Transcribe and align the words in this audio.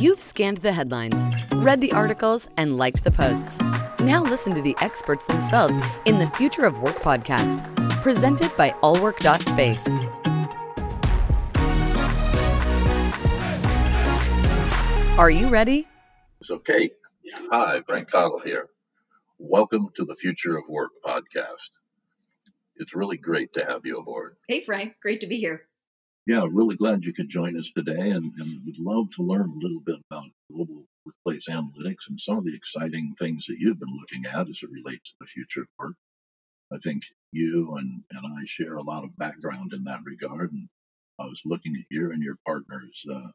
You've 0.00 0.18
scanned 0.18 0.56
the 0.56 0.72
headlines, 0.72 1.26
read 1.56 1.82
the 1.82 1.92
articles, 1.92 2.48
and 2.56 2.78
liked 2.78 3.04
the 3.04 3.10
posts. 3.10 3.60
Now 4.00 4.22
listen 4.22 4.54
to 4.54 4.62
the 4.62 4.74
experts 4.80 5.26
themselves 5.26 5.76
in 6.06 6.18
the 6.18 6.26
Future 6.28 6.64
of 6.64 6.78
Work 6.78 6.96
podcast, 7.00 7.60
presented 8.02 8.50
by 8.56 8.70
allwork.space. 8.80 9.86
Are 15.18 15.30
you 15.30 15.48
ready? 15.48 15.86
So, 16.42 16.58
Kate, 16.58 16.94
Hi, 17.50 17.82
Frank 17.82 18.10
Cottle 18.10 18.38
here. 18.38 18.70
Welcome 19.38 19.90
to 19.96 20.06
the 20.06 20.16
Future 20.16 20.56
of 20.56 20.64
Work 20.66 20.92
podcast. 21.04 21.68
It's 22.76 22.94
really 22.94 23.18
great 23.18 23.52
to 23.52 23.66
have 23.66 23.84
you 23.84 23.98
aboard. 23.98 24.36
Hey, 24.48 24.64
Frank. 24.64 24.94
Great 25.02 25.20
to 25.20 25.26
be 25.26 25.36
here. 25.36 25.66
Yeah, 26.30 26.46
really 26.48 26.76
glad 26.76 27.02
you 27.02 27.12
could 27.12 27.28
join 27.28 27.58
us 27.58 27.72
today 27.76 28.10
and, 28.10 28.32
and 28.38 28.64
would 28.64 28.78
love 28.78 29.10
to 29.16 29.22
learn 29.24 29.50
a 29.50 29.58
little 29.60 29.80
bit 29.80 29.96
about 30.08 30.30
global 30.48 30.84
workplace 31.04 31.48
analytics 31.48 32.06
and 32.08 32.20
some 32.20 32.38
of 32.38 32.44
the 32.44 32.54
exciting 32.54 33.16
things 33.18 33.46
that 33.46 33.56
you've 33.58 33.80
been 33.80 33.98
looking 33.98 34.26
at 34.26 34.48
as 34.48 34.60
it 34.62 34.70
relates 34.70 35.10
to 35.10 35.16
the 35.20 35.26
future 35.26 35.62
of 35.62 35.66
work. 35.76 35.96
I 36.72 36.78
think 36.78 37.02
you 37.32 37.74
and, 37.76 38.04
and 38.12 38.24
I 38.24 38.44
share 38.46 38.76
a 38.76 38.82
lot 38.84 39.02
of 39.02 39.16
background 39.16 39.72
in 39.72 39.82
that 39.82 40.04
regard. 40.04 40.52
And 40.52 40.68
I 41.18 41.24
was 41.24 41.42
looking 41.44 41.74
at 41.74 41.86
your 41.90 42.12
and 42.12 42.22
your 42.22 42.36
partner's 42.46 43.04
uh, 43.10 43.30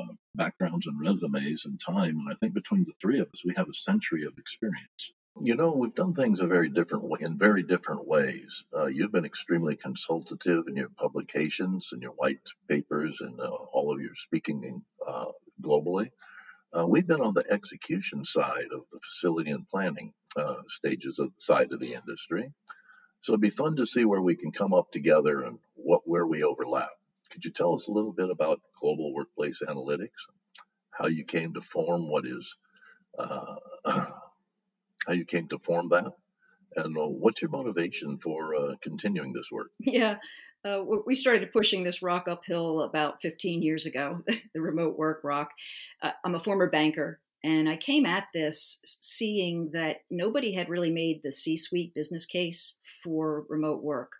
uh, 0.00 0.14
backgrounds 0.36 0.86
and 0.86 1.00
resumes 1.00 1.64
and 1.64 1.80
time. 1.84 2.16
And 2.20 2.28
I 2.30 2.36
think 2.38 2.54
between 2.54 2.84
the 2.84 2.94
three 3.02 3.18
of 3.18 3.26
us, 3.34 3.42
we 3.44 3.54
have 3.56 3.68
a 3.68 3.74
century 3.74 4.24
of 4.24 4.38
experience. 4.38 5.12
You 5.38 5.54
know, 5.54 5.70
we've 5.72 5.94
done 5.94 6.14
things 6.14 6.40
a 6.40 6.46
very 6.46 6.70
different 6.70 7.04
way, 7.04 7.18
in 7.20 7.36
very 7.36 7.62
different 7.62 8.06
ways. 8.06 8.64
Uh, 8.74 8.86
you've 8.86 9.12
been 9.12 9.26
extremely 9.26 9.76
consultative 9.76 10.64
in 10.66 10.76
your 10.76 10.88
publications 10.88 11.90
and 11.92 12.00
your 12.00 12.12
white 12.12 12.40
papers 12.68 13.20
and 13.20 13.38
uh, 13.38 13.44
all 13.44 13.92
of 13.92 14.00
your 14.00 14.14
speaking 14.14 14.82
uh, 15.06 15.26
globally. 15.60 16.08
Uh, 16.76 16.86
we've 16.86 17.06
been 17.06 17.20
on 17.20 17.34
the 17.34 17.44
execution 17.50 18.24
side 18.24 18.68
of 18.72 18.82
the 18.90 18.98
facility 19.00 19.50
and 19.50 19.68
planning 19.68 20.14
uh, 20.36 20.56
stages 20.68 21.18
of 21.18 21.26
the 21.26 21.40
side 21.40 21.70
of 21.70 21.80
the 21.80 21.92
industry. 21.92 22.50
So 23.20 23.32
it'd 23.32 23.42
be 23.42 23.50
fun 23.50 23.76
to 23.76 23.86
see 23.86 24.06
where 24.06 24.22
we 24.22 24.36
can 24.36 24.52
come 24.52 24.72
up 24.72 24.90
together 24.90 25.42
and 25.42 25.58
what 25.74 26.02
where 26.06 26.26
we 26.26 26.44
overlap. 26.44 26.90
Could 27.30 27.44
you 27.44 27.50
tell 27.50 27.74
us 27.74 27.88
a 27.88 27.92
little 27.92 28.12
bit 28.12 28.30
about 28.30 28.62
global 28.80 29.12
workplace 29.12 29.60
analytics, 29.66 30.08
how 30.90 31.08
you 31.08 31.24
came 31.24 31.52
to 31.54 31.60
form 31.60 32.08
what 32.08 32.24
is 32.24 32.54
uh, 33.18 33.56
how 35.06 35.12
you 35.12 35.24
came 35.24 35.48
to 35.48 35.58
form 35.58 35.88
that, 35.90 36.12
and 36.76 36.96
uh, 36.96 37.06
what's 37.06 37.42
your 37.42 37.50
motivation 37.50 38.18
for 38.18 38.54
uh, 38.54 38.74
continuing 38.80 39.32
this 39.32 39.50
work? 39.50 39.70
Yeah, 39.80 40.16
uh, 40.64 40.82
we 41.06 41.14
started 41.14 41.52
pushing 41.52 41.84
this 41.84 42.02
rock 42.02 42.26
uphill 42.28 42.82
about 42.82 43.22
15 43.22 43.62
years 43.62 43.86
ago, 43.86 44.22
the 44.54 44.60
remote 44.60 44.98
work 44.98 45.20
rock. 45.22 45.50
Uh, 46.02 46.10
I'm 46.24 46.34
a 46.34 46.40
former 46.40 46.68
banker, 46.68 47.20
and 47.44 47.68
I 47.68 47.76
came 47.76 48.04
at 48.04 48.24
this 48.34 48.80
seeing 48.84 49.70
that 49.72 49.98
nobody 50.10 50.52
had 50.52 50.68
really 50.68 50.90
made 50.90 51.22
the 51.22 51.30
C 51.30 51.56
suite 51.56 51.94
business 51.94 52.26
case 52.26 52.76
for 53.04 53.44
remote 53.48 53.82
work. 53.82 54.12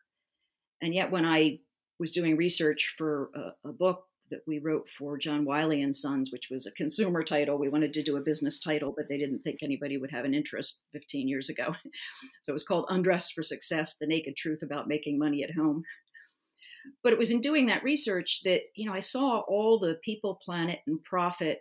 And 0.81 0.95
yet, 0.95 1.11
when 1.11 1.25
I 1.25 1.61
was 1.99 2.13
doing 2.13 2.37
research 2.37 2.95
for 2.97 3.31
a, 3.35 3.69
a 3.69 3.73
book 3.73 4.05
that 4.31 4.41
we 4.47 4.59
wrote 4.59 4.89
for 4.89 5.17
John 5.17 5.45
Wiley 5.45 5.83
and 5.83 5.95
Sons, 5.95 6.31
which 6.33 6.49
was 6.51 6.67
a 6.67 6.73
consumer 6.73 7.23
title. 7.23 7.59
We 7.59 7.69
wanted 7.69 7.93
to 7.95 8.03
do 8.03 8.17
a 8.17 8.23
business 8.23 8.59
title, 8.61 8.93
but 8.97 9.09
they 9.09 9.19
didn't 9.19 9.41
think 9.41 9.63
anybody 9.63 9.99
would 9.99 10.11
have 10.11 10.25
an 10.25 10.35
interest 10.35 10.83
15 10.93 11.29
years 11.29 11.49
ago. 11.49 11.75
So 12.43 12.53
it 12.53 12.55
was 12.55 12.65
called 12.65 12.87
Undressed 12.89 13.35
for 13.35 13.43
Success: 13.43 13.97
The 13.97 14.07
Naked 14.07 14.37
Truth 14.37 14.63
About 14.63 14.89
Making 14.89 15.19
Money 15.19 15.43
at 15.43 15.55
Home. 15.55 15.83
But 17.03 17.13
it 17.13 17.19
was 17.19 17.31
in 17.31 17.41
doing 17.41 17.67
that 17.67 17.83
research 17.83 18.43
that 18.45 18.63
you 18.75 18.87
know 18.87 18.95
I 18.95 19.01
saw 19.01 19.41
all 19.49 19.79
the 19.79 19.95
people, 20.03 20.39
planet, 20.45 20.81
and 20.87 21.03
profit 21.03 21.61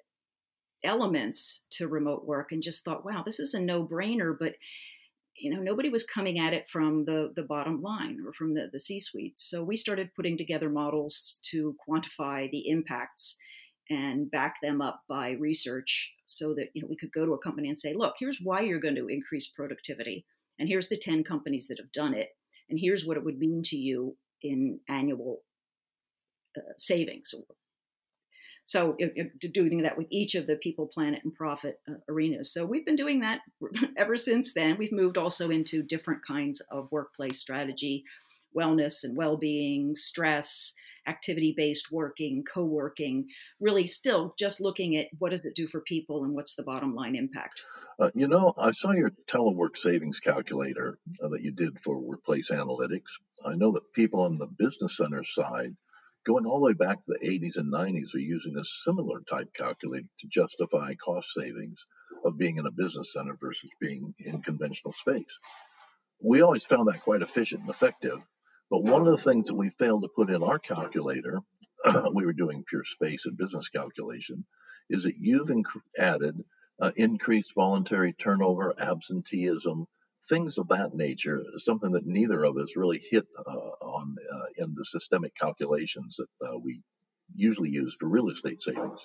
elements 0.84 1.66
to 1.72 1.88
remote 1.88 2.26
work, 2.26 2.52
and 2.52 2.62
just 2.62 2.86
thought, 2.86 3.06
wow, 3.06 3.24
this 3.26 3.40
is 3.40 3.54
a 3.54 3.60
no-brainer. 3.60 4.36
But 4.38 4.54
you 5.38 5.52
know 5.52 5.62
nobody 5.62 5.90
was 5.90 6.06
coming 6.06 6.40
at 6.40 6.54
it 6.54 6.68
from 6.68 7.06
the 7.06 7.32
the 7.36 7.44
bottom 7.44 7.82
line 7.82 8.18
or 8.26 8.34
from 8.34 8.54
the 8.54 8.70
the 8.72 8.80
c 8.80 9.00
suite 9.00 9.38
so 9.38 9.64
we 9.64 9.76
started 9.76 10.14
putting 10.16 10.38
together 10.38 10.70
models 10.70 11.40
to 11.44 11.76
quantify 11.88 12.50
the 12.52 12.70
impacts 12.70 13.38
and 13.90 14.32
back 14.32 14.56
them 14.62 14.82
up 14.82 15.02
by 15.08 15.32
research 15.32 16.14
so 16.26 16.54
that 16.54 16.68
you 16.74 16.82
know 16.82 16.88
we 16.90 16.96
could 16.96 17.12
go 17.12 17.26
to 17.26 17.34
a 17.34 17.40
company 17.40 17.70
and 17.70 17.80
say 17.80 17.94
look 17.94 18.16
here's 18.18 18.40
why 18.42 18.62
you're 18.62 18.80
going 18.80 18.96
to 18.96 19.08
increase 19.08 19.48
productivity 19.48 20.26
and 20.58 20.70
here's 20.70 20.88
the 20.88 20.98
10 20.98 21.24
companies 21.24 21.68
that 21.68 21.78
have 21.78 21.92
done 21.92 22.14
it 22.14 22.30
and 22.70 22.80
here's 22.80 23.06
what 23.06 23.18
it 23.18 23.24
would 23.24 23.38
mean 23.38 23.62
to 23.64 23.78
you 23.78 24.18
in 24.42 24.80
annual 24.90 25.42
uh, 26.58 26.74
savings 26.78 27.34
so 28.66 28.98
doing 29.52 29.84
that 29.84 29.98
with 29.98 30.08
each 30.10 30.34
of 30.34 30.48
the 30.48 30.56
people, 30.56 30.88
planet, 30.88 31.22
and 31.24 31.34
profit 31.34 31.80
uh, 31.88 31.94
arenas. 32.10 32.52
So 32.52 32.66
we've 32.66 32.86
been 32.86 32.96
doing 32.96 33.20
that 33.22 33.42
ever 33.98 34.18
since 34.18 34.54
then. 34.54 34.78
We've 34.78 34.92
moved 34.92 35.18
also 35.18 35.52
into 35.52 35.84
different 35.84 36.26
kinds 36.26 36.62
of 36.72 36.92
workplace 36.92 37.40
strategy, 37.40 38.04
wellness 38.58 39.04
and 39.04 39.16
well-being, 39.16 39.94
stress, 39.94 40.74
activity-based 41.08 41.92
working, 41.92 42.44
co-working. 42.44 43.28
Really, 43.60 43.86
still 43.86 44.34
just 44.38 44.60
looking 44.60 44.96
at 44.98 45.08
what 45.20 45.30
does 45.30 45.46
it 45.46 45.56
do 45.56 45.68
for 45.68 45.82
people 45.82 46.24
and 46.24 46.34
what's 46.34 46.56
the 46.56 46.64
bottom 46.64 46.96
line 46.96 47.16
impact. 47.16 47.62
Uh, 48.00 48.10
you 48.16 48.28
know, 48.28 48.54
I 48.58 48.72
saw 48.72 48.92
your 48.92 49.12
telework 49.28 49.78
savings 49.78 50.20
calculator 50.20 50.98
uh, 51.24 51.30
that 51.30 51.44
you 51.44 51.52
did 51.52 51.80
for 51.82 52.00
workplace 52.00 52.50
analytics. 52.50 53.12
I 53.46 53.56
know 53.56 53.72
that 53.74 53.94
people 53.94 54.22
on 54.22 54.38
the 54.38 54.48
business 54.48 54.98
center 54.98 55.24
side 55.24 55.76
going 56.26 56.46
all 56.46 56.60
the 56.60 56.66
way 56.66 56.74
back 56.74 56.98
to 56.98 57.16
the 57.20 57.28
80s 57.28 57.58
and 57.58 57.72
90s 57.72 58.14
are 58.16 58.20
using 58.20 58.58
a 58.58 58.66
similar 58.66 59.22
type 59.22 59.54
calculator 59.54 60.08
to 60.20 60.28
justify 60.28 60.94
cost 60.96 61.30
savings 61.34 61.78
of 62.24 62.38
being 62.38 62.58
in 62.58 62.66
a 62.66 62.72
business 62.72 63.14
center 63.14 63.38
versus 63.40 63.70
being 63.80 64.14
in 64.20 64.42
conventional 64.42 64.94
space. 64.94 65.40
We 66.22 66.42
always 66.42 66.64
found 66.64 66.88
that 66.88 67.02
quite 67.02 67.22
efficient 67.22 67.62
and 67.62 67.70
effective. 67.70 68.20
But 68.72 68.84
one 68.84 69.02
of 69.02 69.08
the 69.08 69.24
things 69.24 69.48
that 69.48 69.56
we 69.56 69.70
failed 69.70 70.04
to 70.04 70.10
put 70.16 70.32
in 70.32 70.44
our 70.44 70.58
calculator, 70.58 71.40
we 72.14 72.26
were 72.26 72.34
doing 72.34 72.64
pure 72.68 72.86
space 72.86 73.26
and 73.26 73.38
business 73.38 73.70
calculation, 73.70 74.46
is 74.90 75.04
that 75.04 75.18
you've 75.20 75.50
inc- 75.50 75.82
added 75.98 76.44
uh, 76.82 76.92
increased 76.96 77.54
voluntary 77.54 78.14
turnover, 78.14 78.74
absenteeism, 78.80 79.86
things 80.28 80.58
of 80.58 80.68
that 80.70 80.96
nature, 80.96 81.44
something 81.58 81.92
that 81.92 82.06
neither 82.08 82.44
of 82.44 82.58
us 82.58 82.76
really 82.76 83.04
hit 83.10 83.26
uh, 83.46 83.52
on 83.82 84.16
uh, 84.34 84.64
in 84.64 84.74
the 84.76 84.86
systemic 84.86 85.36
calculations 85.36 86.18
that 86.18 86.48
uh, 86.48 86.58
we 86.58 86.82
usually 87.36 87.70
use 87.70 87.96
for 88.00 88.08
real 88.08 88.30
estate 88.30 88.62
savings. 88.62 89.00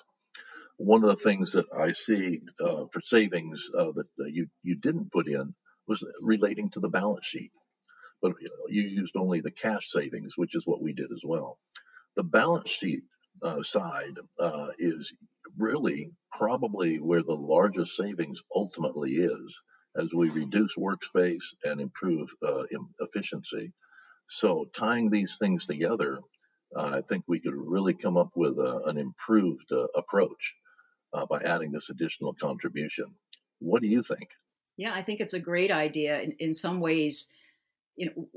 One 0.77 1.03
of 1.03 1.09
the 1.09 1.23
things 1.23 1.51
that 1.53 1.65
I 1.77 1.93
see 1.93 2.41
uh, 2.59 2.85
for 2.91 3.01
savings 3.01 3.69
uh, 3.77 3.91
that 3.95 4.31
you 4.31 4.47
you 4.63 4.75
didn't 4.75 5.11
put 5.11 5.27
in 5.27 5.53
was 5.87 6.03
relating 6.21 6.69
to 6.71 6.79
the 6.79 6.89
balance 6.89 7.25
sheet, 7.25 7.51
but 8.21 8.33
you 8.69 8.83
used 8.83 9.15
only 9.15 9.41
the 9.41 9.51
cash 9.51 9.89
savings, 9.89 10.33
which 10.37 10.55
is 10.55 10.65
what 10.65 10.81
we 10.81 10.93
did 10.93 11.11
as 11.11 11.21
well. 11.23 11.59
The 12.15 12.23
balance 12.23 12.69
sheet 12.69 13.03
uh, 13.43 13.61
side 13.61 14.17
is 14.79 15.13
really 15.57 16.11
probably 16.31 16.99
where 16.99 17.23
the 17.23 17.35
largest 17.35 17.95
savings 17.95 18.41
ultimately 18.55 19.11
is 19.13 19.61
as 19.97 20.13
we 20.13 20.29
reduce 20.29 20.75
workspace 20.75 21.43
and 21.63 21.81
improve 21.81 22.29
uh, 22.45 22.63
efficiency. 22.99 23.73
So, 24.29 24.65
tying 24.73 25.09
these 25.09 25.37
things 25.37 25.65
together, 25.65 26.21
uh, 26.75 26.91
I 26.93 27.01
think 27.01 27.25
we 27.27 27.39
could 27.39 27.53
really 27.55 27.93
come 27.93 28.17
up 28.17 28.31
with 28.35 28.57
a, 28.57 28.81
an 28.85 28.97
improved 28.97 29.71
uh, 29.71 29.87
approach 29.95 30.55
uh, 31.13 31.25
by 31.25 31.39
adding 31.41 31.71
this 31.71 31.89
additional 31.89 32.33
contribution. 32.41 33.05
What 33.59 33.81
do 33.81 33.87
you 33.87 34.03
think? 34.03 34.29
Yeah, 34.77 34.93
I 34.93 35.01
think 35.01 35.19
it's 35.19 35.33
a 35.33 35.39
great 35.39 35.71
idea. 35.71 36.21
In, 36.21 36.35
in 36.39 36.53
some 36.53 36.79
ways, 36.79 37.27
you 37.97 38.07
know, 38.07 38.27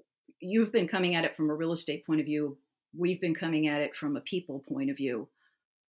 you've 0.40 0.72
been 0.72 0.88
coming 0.88 1.14
at 1.14 1.24
it 1.24 1.36
from 1.36 1.48
a 1.48 1.54
real 1.54 1.72
estate 1.72 2.04
point 2.04 2.20
of 2.20 2.26
view. 2.26 2.58
We've 2.96 3.20
been 3.20 3.34
coming 3.34 3.68
at 3.68 3.80
it 3.80 3.94
from 3.94 4.16
a 4.16 4.20
people 4.20 4.64
point 4.68 4.90
of 4.90 4.96
view. 4.96 5.28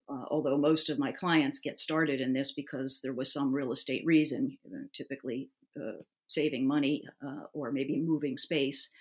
Uh, 0.08 0.26
although 0.30 0.58
most 0.58 0.90
of 0.90 1.00
my 1.00 1.12
clients 1.12 1.60
get 1.60 1.80
started 1.80 2.22
in 2.22 2.34
this 2.34 2.52
because 2.52 3.02
there 3.02 3.14
was 3.14 3.32
some 3.34 3.56
real 3.56 3.72
estate 3.72 4.06
reason, 4.06 4.58
typically 4.94 5.50
uh, 5.80 6.02
saving 6.28 6.68
money 6.68 7.04
uh, 7.26 7.46
or 7.54 7.72
maybe 7.72 8.00
moving 8.00 8.38
space. 8.38 8.92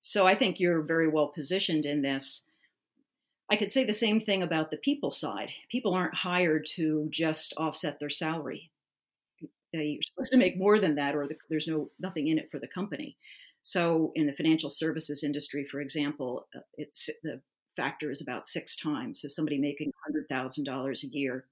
So 0.00 0.26
I 0.26 0.34
think 0.34 0.58
you're 0.58 0.82
very 0.82 1.08
well 1.08 1.28
positioned 1.28 1.86
in 1.86 2.02
this. 2.02 2.42
I 3.50 3.56
could 3.56 3.72
say 3.72 3.84
the 3.84 3.92
same 3.92 4.20
thing 4.20 4.42
about 4.42 4.70
the 4.70 4.76
people 4.76 5.10
side. 5.10 5.50
People 5.68 5.94
aren't 5.94 6.14
hired 6.14 6.66
to 6.76 7.08
just 7.10 7.54
offset 7.56 8.00
their 8.00 8.10
salary. 8.10 8.70
You're 9.72 10.02
supposed 10.02 10.32
to 10.32 10.38
make 10.38 10.58
more 10.58 10.78
than 10.78 10.96
that, 10.96 11.14
or 11.14 11.26
the, 11.26 11.36
there's 11.48 11.66
no 11.66 11.90
nothing 11.98 12.28
in 12.28 12.38
it 12.38 12.50
for 12.50 12.58
the 12.58 12.68
company. 12.68 13.16
So, 13.62 14.12
in 14.14 14.26
the 14.26 14.32
financial 14.32 14.70
services 14.70 15.22
industry, 15.24 15.64
for 15.64 15.80
example, 15.80 16.46
uh, 16.54 16.60
it's 16.76 17.08
the 17.22 17.40
factor 17.76 18.10
is 18.10 18.20
about 18.20 18.46
six 18.46 18.76
times. 18.76 19.20
So 19.20 19.28
somebody 19.28 19.58
making 19.58 19.92
$100,000 20.30 21.04
a 21.04 21.06
year 21.06 21.46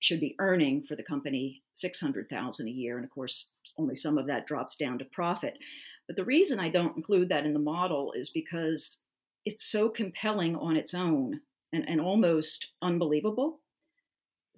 should 0.00 0.20
be 0.20 0.36
earning 0.38 0.82
for 0.82 0.96
the 0.96 1.02
company 1.02 1.62
600,000 1.72 2.68
a 2.68 2.70
year 2.70 2.96
and 2.96 3.04
of 3.04 3.10
course 3.10 3.52
only 3.78 3.96
some 3.96 4.18
of 4.18 4.26
that 4.26 4.46
drops 4.46 4.76
down 4.76 4.98
to 4.98 5.04
profit. 5.06 5.58
But 6.06 6.16
the 6.16 6.24
reason 6.24 6.60
I 6.60 6.68
don't 6.68 6.96
include 6.96 7.30
that 7.30 7.46
in 7.46 7.54
the 7.54 7.58
model 7.58 8.12
is 8.12 8.28
because 8.28 8.98
it's 9.46 9.64
so 9.64 9.88
compelling 9.88 10.56
on 10.56 10.76
its 10.76 10.92
own 10.92 11.40
and, 11.72 11.88
and 11.88 12.00
almost 12.00 12.72
unbelievable 12.82 13.60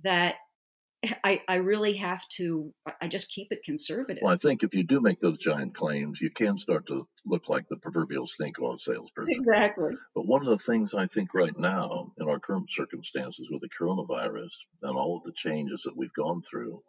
that 0.02 0.36
I, 1.24 1.42
I 1.48 1.56
really 1.56 1.94
have 1.96 2.26
to 2.30 2.72
I 3.00 3.08
just 3.08 3.30
keep 3.30 3.48
it 3.50 3.62
conservative. 3.64 4.22
Well, 4.22 4.32
I 4.32 4.38
think 4.38 4.62
if 4.62 4.74
you 4.74 4.82
do 4.82 5.00
make 5.00 5.20
those 5.20 5.38
giant 5.38 5.74
claims, 5.74 6.20
you 6.20 6.30
can 6.30 6.58
start 6.58 6.86
to 6.86 7.06
look 7.26 7.48
like 7.48 7.68
the 7.68 7.76
proverbial 7.76 8.26
snake 8.26 8.60
oil 8.60 8.78
salesperson. 8.78 9.40
Exactly. 9.40 9.94
But 10.14 10.26
one 10.26 10.42
of 10.42 10.48
the 10.48 10.64
things 10.64 10.94
I 10.94 11.06
think 11.06 11.34
right 11.34 11.56
now, 11.58 12.12
in 12.18 12.28
our 12.28 12.38
current 12.38 12.70
circumstances 12.70 13.48
with 13.50 13.60
the 13.60 13.68
coronavirus 13.68 14.50
and 14.82 14.96
all 14.96 15.18
of 15.18 15.24
the 15.24 15.32
changes 15.32 15.82
that 15.82 15.96
we've 15.96 16.12
gone 16.14 16.40
through, 16.40 16.82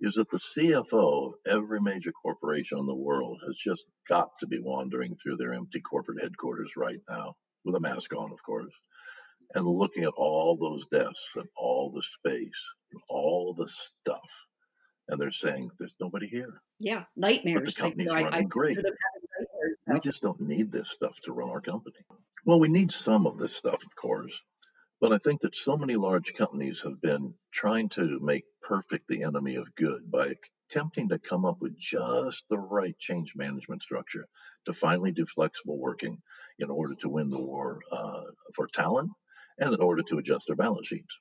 is 0.00 0.14
that 0.14 0.28
the 0.30 0.38
CFO 0.38 1.28
of 1.28 1.34
every 1.46 1.80
major 1.80 2.12
corporation 2.12 2.78
in 2.78 2.86
the 2.86 2.94
world 2.94 3.40
has 3.46 3.56
just 3.56 3.84
got 4.08 4.30
to 4.40 4.46
be 4.46 4.58
wandering 4.58 5.14
through 5.16 5.36
their 5.36 5.54
empty 5.54 5.80
corporate 5.80 6.20
headquarters 6.20 6.72
right 6.76 7.00
now, 7.08 7.34
with 7.64 7.76
a 7.76 7.80
mask 7.80 8.12
on, 8.14 8.32
of 8.32 8.42
course, 8.44 8.72
and 9.54 9.66
looking 9.66 10.04
at 10.04 10.12
all 10.16 10.56
those 10.56 10.86
desks 10.86 11.36
and 11.36 11.48
all 11.56 11.90
the 11.90 12.02
space 12.02 12.66
and 12.92 13.00
all 13.08 13.54
the 13.54 13.68
stuff. 13.68 14.46
And 15.08 15.20
they're 15.20 15.30
saying, 15.30 15.70
there's 15.78 15.96
nobody 16.00 16.26
here. 16.26 16.60
Yeah, 16.80 17.04
nightmares. 17.16 17.62
But 17.64 17.74
the 17.74 17.80
company's 17.80 18.08
I, 18.08 18.22
running 18.22 18.34
I, 18.34 18.42
great. 18.42 18.78
We 19.86 20.00
just 20.00 20.22
don't 20.22 20.40
need 20.40 20.72
this 20.72 20.90
stuff 20.90 21.20
to 21.24 21.32
run 21.32 21.50
our 21.50 21.60
company. 21.60 21.96
Well, 22.46 22.58
we 22.58 22.68
need 22.68 22.90
some 22.90 23.26
of 23.26 23.38
this 23.38 23.54
stuff, 23.54 23.84
of 23.84 23.94
course. 23.96 24.40
But 25.00 25.12
I 25.12 25.18
think 25.18 25.42
that 25.42 25.56
so 25.56 25.76
many 25.76 25.96
large 25.96 26.32
companies 26.34 26.80
have 26.82 27.00
been 27.00 27.34
trying 27.52 27.90
to 27.90 28.18
make 28.20 28.44
perfect 28.62 29.06
the 29.08 29.24
enemy 29.24 29.56
of 29.56 29.74
good 29.74 30.10
by 30.10 30.34
attempting 30.70 31.10
to 31.10 31.18
come 31.18 31.44
up 31.44 31.60
with 31.60 31.78
just 31.78 32.44
the 32.48 32.58
right 32.58 32.98
change 32.98 33.34
management 33.36 33.82
structure 33.82 34.26
to 34.64 34.72
finally 34.72 35.12
do 35.12 35.26
flexible 35.26 35.78
working 35.78 36.22
in 36.58 36.70
order 36.70 36.94
to 36.94 37.10
win 37.10 37.28
the 37.28 37.40
war 37.40 37.80
uh, 37.92 38.22
for 38.54 38.66
talent 38.68 39.10
and 39.58 39.74
in 39.74 39.80
order 39.80 40.02
to 40.02 40.18
adjust 40.18 40.46
their 40.46 40.56
balance 40.56 40.88
sheets. 40.88 41.18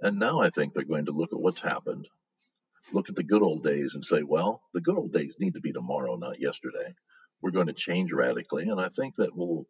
And 0.00 0.18
now 0.18 0.40
I 0.40 0.50
think 0.50 0.72
they're 0.72 0.84
going 0.84 1.06
to 1.06 1.12
look 1.12 1.32
at 1.32 1.40
what's 1.40 1.60
happened, 1.60 2.06
look 2.92 3.08
at 3.08 3.16
the 3.16 3.22
good 3.22 3.42
old 3.42 3.64
days 3.64 3.94
and 3.94 4.04
say, 4.04 4.22
well, 4.22 4.62
the 4.74 4.80
good 4.80 4.96
old 4.96 5.12
days 5.12 5.36
need 5.38 5.54
to 5.54 5.60
be 5.60 5.72
tomorrow, 5.72 6.16
not 6.16 6.40
yesterday. 6.40 6.94
We're 7.42 7.50
going 7.50 7.66
to 7.68 7.72
change 7.72 8.12
radically. 8.12 8.68
And 8.68 8.80
I 8.80 8.88
think 8.88 9.16
that 9.16 9.36
will 9.36 9.66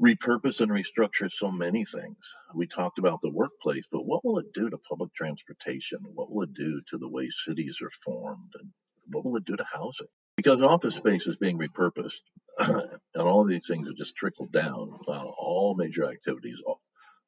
repurpose 0.00 0.60
and 0.60 0.70
restructure 0.72 1.30
so 1.30 1.50
many 1.50 1.84
things. 1.84 2.16
We 2.54 2.66
talked 2.66 2.98
about 2.98 3.20
the 3.20 3.30
workplace, 3.30 3.84
but 3.90 4.04
what 4.04 4.24
will 4.24 4.38
it 4.38 4.52
do 4.52 4.68
to 4.68 4.78
public 4.78 5.14
transportation? 5.14 6.00
What 6.02 6.30
will 6.30 6.42
it 6.42 6.54
do 6.54 6.80
to 6.90 6.98
the 6.98 7.08
way 7.08 7.28
cities 7.30 7.78
are 7.82 7.90
formed? 8.04 8.52
And 8.60 8.70
what 9.12 9.24
will 9.24 9.36
it 9.36 9.44
do 9.44 9.56
to 9.56 9.64
housing? 9.72 10.08
Because 10.36 10.62
office 10.62 10.96
space 10.96 11.26
is 11.26 11.36
being 11.36 11.58
repurposed, 11.58 12.22
and 12.58 12.98
all 13.16 13.42
of 13.42 13.48
these 13.48 13.66
things 13.66 13.86
have 13.86 13.96
just 13.96 14.16
trickled 14.16 14.52
down. 14.52 14.98
Uh, 15.06 15.24
all 15.24 15.74
major 15.76 16.04
activities, 16.10 16.58
all 16.66 16.80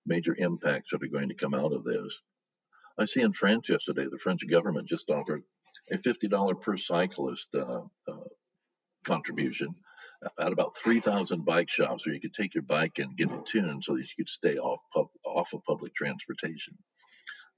major 0.07 0.35
impacts 0.37 0.91
that 0.91 1.03
are 1.03 1.09
going 1.09 1.29
to 1.29 1.35
come 1.35 1.55
out 1.55 1.73
of 1.73 1.85
this. 1.85 2.21
I 2.99 3.05
see 3.07 3.21
in 3.21 3.33
France 3.33 3.69
yesterday, 3.69 4.07
the 4.11 4.19
French 4.19 4.43
government 4.49 4.89
just 4.89 5.11
offered 5.11 5.43
a 5.91 5.99
$50 5.99 6.61
per 6.61 6.77
cyclist 6.77 7.49
uh, 7.55 7.83
uh, 8.09 8.29
contribution 9.05 9.75
at 10.39 10.53
about 10.53 10.77
3,000 10.83 11.45
bike 11.45 11.69
shops 11.69 12.07
where 12.07 12.15
you 12.15 12.21
could 12.21 12.35
take 12.35 12.55
your 12.55 12.63
bike 12.63 12.99
and 12.99 13.17
get 13.17 13.31
it 13.31 13.47
tuned 13.47 13.85
so 13.85 13.95
that 13.95 14.01
you 14.01 14.25
could 14.25 14.31
stay 14.31 14.57
off 14.57 14.81
pub, 14.95 15.09
off 15.27 15.53
of 15.53 15.63
public 15.65 15.95
transportation. 15.95 16.79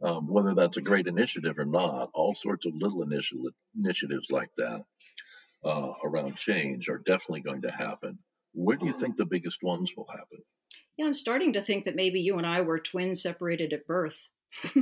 Um, 0.02 0.26
whether 0.26 0.54
that's 0.54 0.76
a 0.76 0.82
great 0.82 1.06
initiative 1.06 1.58
or 1.58 1.64
not, 1.64 2.10
all 2.12 2.34
sorts 2.34 2.66
of 2.66 2.74
little 2.74 3.02
initiatives 3.02 4.26
like 4.30 4.50
that 4.58 4.82
uh, 5.64 5.92
around 6.04 6.36
change 6.36 6.88
are 6.88 7.02
definitely 7.06 7.40
going 7.40 7.62
to 7.62 7.70
happen. 7.70 8.18
Where 8.52 8.76
do 8.76 8.86
you 8.86 8.92
think 8.92 9.16
the 9.16 9.26
biggest 9.26 9.62
ones 9.62 9.92
will 9.96 10.06
happen? 10.10 10.38
Yeah, 10.96 11.06
I'm 11.06 11.14
starting 11.14 11.52
to 11.54 11.62
think 11.62 11.84
that 11.84 11.96
maybe 11.96 12.20
you 12.20 12.38
and 12.38 12.46
I 12.46 12.62
were 12.62 12.78
twins 12.78 13.22
separated 13.22 13.72
at 13.72 13.86
birth. 13.86 14.18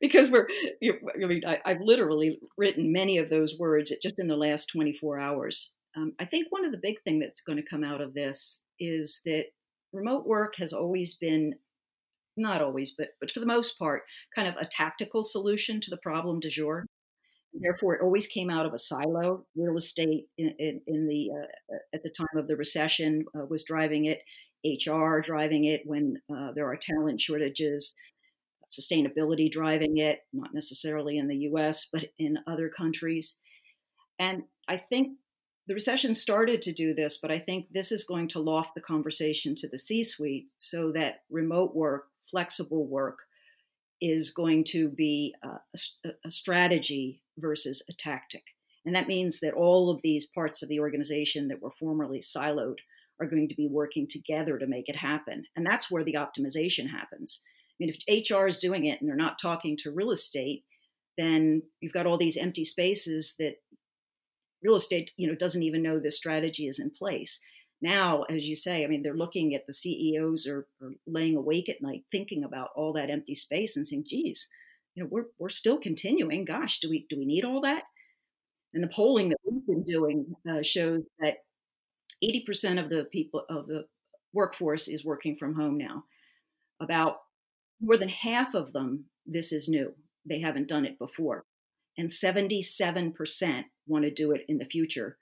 because 0.00 0.30
we're, 0.30 0.46
I 0.82 1.26
mean, 1.26 1.42
I, 1.46 1.60
have 1.64 1.80
literally 1.80 2.38
written 2.58 2.92
many 2.92 3.18
of 3.18 3.30
those 3.30 3.58
words 3.58 3.92
just 4.02 4.18
in 4.18 4.28
the 4.28 4.36
last 4.36 4.66
24 4.66 5.18
hours. 5.18 5.72
Um, 5.96 6.12
I 6.18 6.24
think 6.24 6.46
one 6.50 6.64
of 6.64 6.72
the 6.72 6.80
big 6.82 7.00
thing 7.02 7.18
that's 7.18 7.42
going 7.42 7.56
to 7.56 7.68
come 7.68 7.84
out 7.84 8.00
of 8.00 8.14
this 8.14 8.62
is 8.78 9.20
that 9.24 9.46
remote 9.92 10.26
work 10.26 10.56
has 10.56 10.72
always 10.72 11.14
been 11.14 11.54
not 12.36 12.62
always, 12.62 12.92
but 12.92 13.08
but 13.20 13.30
for 13.30 13.40
the 13.40 13.46
most 13.46 13.78
part, 13.78 14.02
kind 14.34 14.48
of 14.48 14.56
a 14.56 14.64
tactical 14.64 15.22
solution 15.22 15.80
to 15.80 15.90
the 15.90 15.98
problem 15.98 16.40
du 16.40 16.48
jour. 16.48 16.86
Therefore, 17.54 17.94
it 17.94 18.02
always 18.02 18.26
came 18.26 18.50
out 18.50 18.66
of 18.66 18.72
a 18.72 18.78
silo. 18.78 19.44
Real 19.54 19.76
estate 19.76 20.26
in, 20.38 20.54
in, 20.58 20.80
in 20.86 21.06
the 21.06 21.30
uh, 21.30 21.76
at 21.94 22.02
the 22.02 22.10
time 22.10 22.36
of 22.36 22.48
the 22.48 22.56
recession 22.56 23.24
uh, 23.36 23.44
was 23.44 23.64
driving 23.64 24.06
it. 24.06 24.22
HR 24.64 25.18
driving 25.20 25.64
it 25.64 25.82
when 25.84 26.18
uh, 26.34 26.52
there 26.54 26.66
are 26.66 26.76
talent 26.76 27.20
shortages. 27.20 27.94
Sustainability 28.68 29.50
driving 29.50 29.98
it, 29.98 30.20
not 30.32 30.54
necessarily 30.54 31.18
in 31.18 31.28
the 31.28 31.36
U.S. 31.38 31.88
but 31.92 32.06
in 32.18 32.38
other 32.46 32.70
countries. 32.70 33.38
And 34.18 34.44
I 34.68 34.78
think 34.78 35.18
the 35.66 35.74
recession 35.74 36.14
started 36.14 36.62
to 36.62 36.72
do 36.72 36.94
this, 36.94 37.18
but 37.18 37.30
I 37.30 37.38
think 37.38 37.66
this 37.70 37.92
is 37.92 38.04
going 38.04 38.28
to 38.28 38.40
loft 38.40 38.74
the 38.74 38.80
conversation 38.80 39.54
to 39.56 39.68
the 39.68 39.78
C 39.78 40.02
suite 40.02 40.46
so 40.56 40.92
that 40.92 41.22
remote 41.30 41.74
work, 41.74 42.08
flexible 42.30 42.86
work, 42.86 43.18
is 44.00 44.30
going 44.30 44.64
to 44.64 44.88
be 44.88 45.34
a, 45.44 45.58
a, 46.24 46.30
strategy 46.30 47.21
versus 47.42 47.84
a 47.90 47.92
tactic. 47.92 48.54
And 48.86 48.94
that 48.94 49.08
means 49.08 49.40
that 49.40 49.54
all 49.54 49.90
of 49.90 50.02
these 50.02 50.26
parts 50.26 50.62
of 50.62 50.68
the 50.68 50.80
organization 50.80 51.48
that 51.48 51.60
were 51.60 51.70
formerly 51.70 52.20
siloed 52.20 52.78
are 53.20 53.26
going 53.26 53.48
to 53.48 53.54
be 53.54 53.68
working 53.68 54.08
together 54.08 54.58
to 54.58 54.66
make 54.66 54.88
it 54.88 54.96
happen. 54.96 55.44
And 55.54 55.66
that's 55.66 55.90
where 55.90 56.04
the 56.04 56.14
optimization 56.14 56.88
happens. 56.90 57.40
I 57.44 57.74
mean, 57.78 57.94
if 57.94 58.30
HR 58.30 58.46
is 58.46 58.58
doing 58.58 58.86
it 58.86 59.00
and 59.00 59.08
they're 59.08 59.16
not 59.16 59.38
talking 59.40 59.76
to 59.78 59.92
real 59.92 60.10
estate, 60.10 60.64
then 61.18 61.62
you've 61.80 61.92
got 61.92 62.06
all 62.06 62.18
these 62.18 62.36
empty 62.36 62.64
spaces 62.64 63.36
that 63.38 63.56
real 64.62 64.74
estate, 64.74 65.12
you 65.16 65.28
know, 65.28 65.34
doesn't 65.34 65.62
even 65.62 65.82
know 65.82 65.98
this 65.98 66.16
strategy 66.16 66.66
is 66.66 66.78
in 66.78 66.90
place. 66.90 67.40
Now, 67.80 68.22
as 68.22 68.48
you 68.48 68.54
say, 68.54 68.84
I 68.84 68.86
mean, 68.86 69.02
they're 69.02 69.14
looking 69.14 69.54
at 69.54 69.66
the 69.66 69.72
CEOs 69.72 70.46
are, 70.46 70.66
are 70.80 70.92
laying 71.06 71.36
awake 71.36 71.68
at 71.68 71.82
night 71.82 72.04
thinking 72.12 72.44
about 72.44 72.70
all 72.76 72.92
that 72.92 73.10
empty 73.10 73.34
space 73.34 73.76
and 73.76 73.86
saying, 73.86 74.04
geez, 74.06 74.48
you 74.94 75.02
know, 75.02 75.08
we're, 75.10 75.26
we're 75.38 75.48
still 75.48 75.78
continuing. 75.78 76.44
Gosh, 76.44 76.80
do 76.80 76.88
we, 76.88 77.06
do 77.08 77.16
we 77.16 77.26
need 77.26 77.44
all 77.44 77.60
that? 77.62 77.84
And 78.74 78.82
the 78.82 78.88
polling 78.88 79.30
that 79.30 79.38
we've 79.44 79.66
been 79.66 79.84
doing 79.84 80.34
uh, 80.50 80.62
shows 80.62 81.02
that 81.20 81.38
80% 82.24 82.82
of 82.82 82.88
the 82.88 83.06
people 83.12 83.42
of 83.48 83.66
the 83.66 83.84
workforce 84.32 84.88
is 84.88 85.04
working 85.04 85.36
from 85.36 85.54
home 85.54 85.76
now. 85.76 86.04
About 86.80 87.16
more 87.80 87.96
than 87.96 88.08
half 88.08 88.54
of 88.54 88.72
them, 88.72 89.06
this 89.26 89.52
is 89.52 89.68
new. 89.68 89.92
They 90.28 90.40
haven't 90.40 90.68
done 90.68 90.86
it 90.86 90.98
before 90.98 91.44
and 91.96 92.08
77% 92.08 93.64
want 93.86 94.04
to 94.04 94.10
do 94.10 94.32
it 94.32 94.42
in 94.48 94.58
the 94.58 94.64
future. 94.64 95.18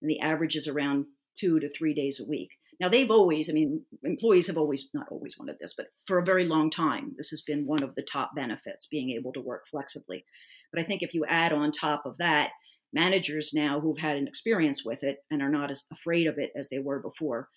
And 0.00 0.10
the 0.10 0.20
average 0.20 0.56
is 0.56 0.68
around 0.68 1.06
two 1.38 1.60
to 1.60 1.68
three 1.70 1.94
days 1.94 2.20
a 2.20 2.28
week. 2.28 2.50
Now, 2.82 2.88
they've 2.88 3.12
always, 3.12 3.48
I 3.48 3.52
mean, 3.52 3.84
employees 4.02 4.48
have 4.48 4.58
always, 4.58 4.90
not 4.92 5.06
always 5.08 5.38
wanted 5.38 5.56
this, 5.60 5.72
but 5.72 5.86
for 6.04 6.18
a 6.18 6.24
very 6.24 6.46
long 6.46 6.68
time, 6.68 7.12
this 7.16 7.30
has 7.30 7.40
been 7.40 7.64
one 7.64 7.84
of 7.84 7.94
the 7.94 8.02
top 8.02 8.32
benefits, 8.34 8.88
being 8.88 9.10
able 9.10 9.32
to 9.34 9.40
work 9.40 9.68
flexibly. 9.70 10.24
But 10.72 10.82
I 10.82 10.84
think 10.84 11.00
if 11.00 11.14
you 11.14 11.24
add 11.24 11.52
on 11.52 11.70
top 11.70 12.02
of 12.06 12.18
that, 12.18 12.50
managers 12.92 13.52
now 13.54 13.78
who've 13.78 14.00
had 14.00 14.16
an 14.16 14.26
experience 14.26 14.84
with 14.84 15.04
it 15.04 15.18
and 15.30 15.42
are 15.42 15.48
not 15.48 15.70
as 15.70 15.84
afraid 15.92 16.26
of 16.26 16.38
it 16.38 16.50
as 16.56 16.70
they 16.70 16.80
were 16.80 16.98
before, 16.98 17.48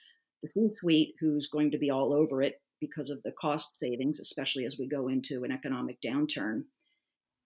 the 0.43 0.49
C 0.49 0.69
suite 0.79 1.15
who's 1.19 1.47
going 1.47 1.71
to 1.71 1.79
be 1.79 1.89
all 1.89 2.13
over 2.13 2.43
it 2.43 2.61
because 2.79 3.09
of 3.09 3.23
the 3.23 3.31
cost 3.31 3.79
savings, 3.79 4.19
especially 4.19 4.63
as 4.63 4.77
we 4.77 4.87
go 4.87 5.07
into 5.07 5.43
an 5.43 5.51
economic 5.51 5.97
downturn, 6.05 6.65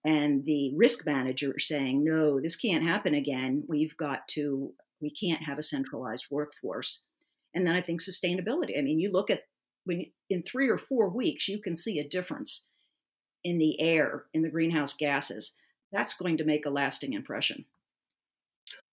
and 0.04 0.44
the 0.44 0.74
risk 0.76 1.06
manager 1.06 1.54
saying, 1.58 2.04
no, 2.04 2.42
this 2.42 2.56
can't 2.56 2.84
happen 2.84 3.14
again. 3.14 3.64
We've 3.66 3.96
got 3.96 4.28
to, 4.32 4.74
we 5.00 5.10
can't 5.10 5.44
have 5.44 5.58
a 5.58 5.62
centralized 5.62 6.26
workforce. 6.30 7.04
And 7.54 7.66
then 7.66 7.74
I 7.74 7.80
think 7.80 8.00
sustainability. 8.00 8.78
I 8.78 8.82
mean, 8.82 9.00
you 9.00 9.10
look 9.10 9.30
at 9.30 9.42
when 9.84 10.06
in 10.28 10.42
three 10.42 10.68
or 10.68 10.78
four 10.78 11.08
weeks, 11.08 11.48
you 11.48 11.60
can 11.60 11.74
see 11.74 11.98
a 11.98 12.08
difference 12.08 12.68
in 13.42 13.58
the 13.58 13.80
air, 13.80 14.24
in 14.34 14.42
the 14.42 14.50
greenhouse 14.50 14.94
gases. 14.94 15.54
That's 15.92 16.14
going 16.14 16.36
to 16.36 16.44
make 16.44 16.66
a 16.66 16.70
lasting 16.70 17.14
impression. 17.14 17.64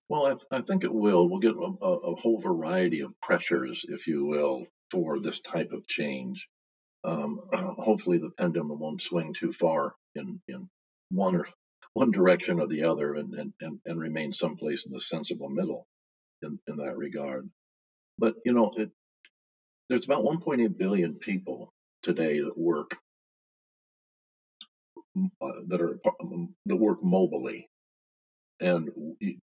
Well, 0.10 0.26
I, 0.52 0.58
I 0.58 0.62
think 0.62 0.84
it 0.84 0.94
will. 0.94 1.28
We'll 1.28 1.40
get 1.40 1.56
a, 1.56 1.86
a, 1.86 2.16
whole 2.16 2.40
variety 2.40 3.02
of 3.02 3.20
pressures, 3.22 3.86
if 3.90 4.08
you 4.08 4.26
will, 4.26 4.66
for 4.90 5.20
this 5.20 5.40
type 5.42 5.74
of 5.74 5.86
change. 5.88 6.48
Um, 7.04 7.42
hopefully, 7.54 8.18
the 8.18 8.32
pendulum 8.32 8.80
won't 8.80 9.02
swing 9.02 9.34
too 9.34 9.52
far 9.52 9.96
in, 10.16 10.42
in 10.48 10.70
one 11.10 11.36
or 11.36 11.48
one 11.94 12.12
direction 12.12 12.60
or 12.60 12.68
the 12.68 12.84
other 12.84 13.16
and, 13.16 13.34
and, 13.34 13.54
and, 13.60 13.80
and 13.86 14.00
remain 14.00 14.32
someplace 14.32 14.86
in 14.86 14.94
the 14.94 15.00
sensible 15.00 15.50
middle 15.50 15.88
in, 16.42 16.60
in 16.68 16.78
that 16.78 16.96
regard. 16.96 17.50
But, 18.20 18.36
you 18.46 18.54
know, 18.54 18.72
it, 18.76 18.92
there's 19.90 20.06
about 20.06 20.24
1.8 20.24 20.78
billion 20.78 21.16
people 21.16 21.72
today 22.04 22.40
that 22.40 22.58
work 22.58 22.98
uh, 25.42 25.62
that 25.68 25.82
are 25.82 26.00
um, 26.22 26.56
that 26.66 26.76
work 26.76 27.02
mobily, 27.04 27.66
and 28.60 28.90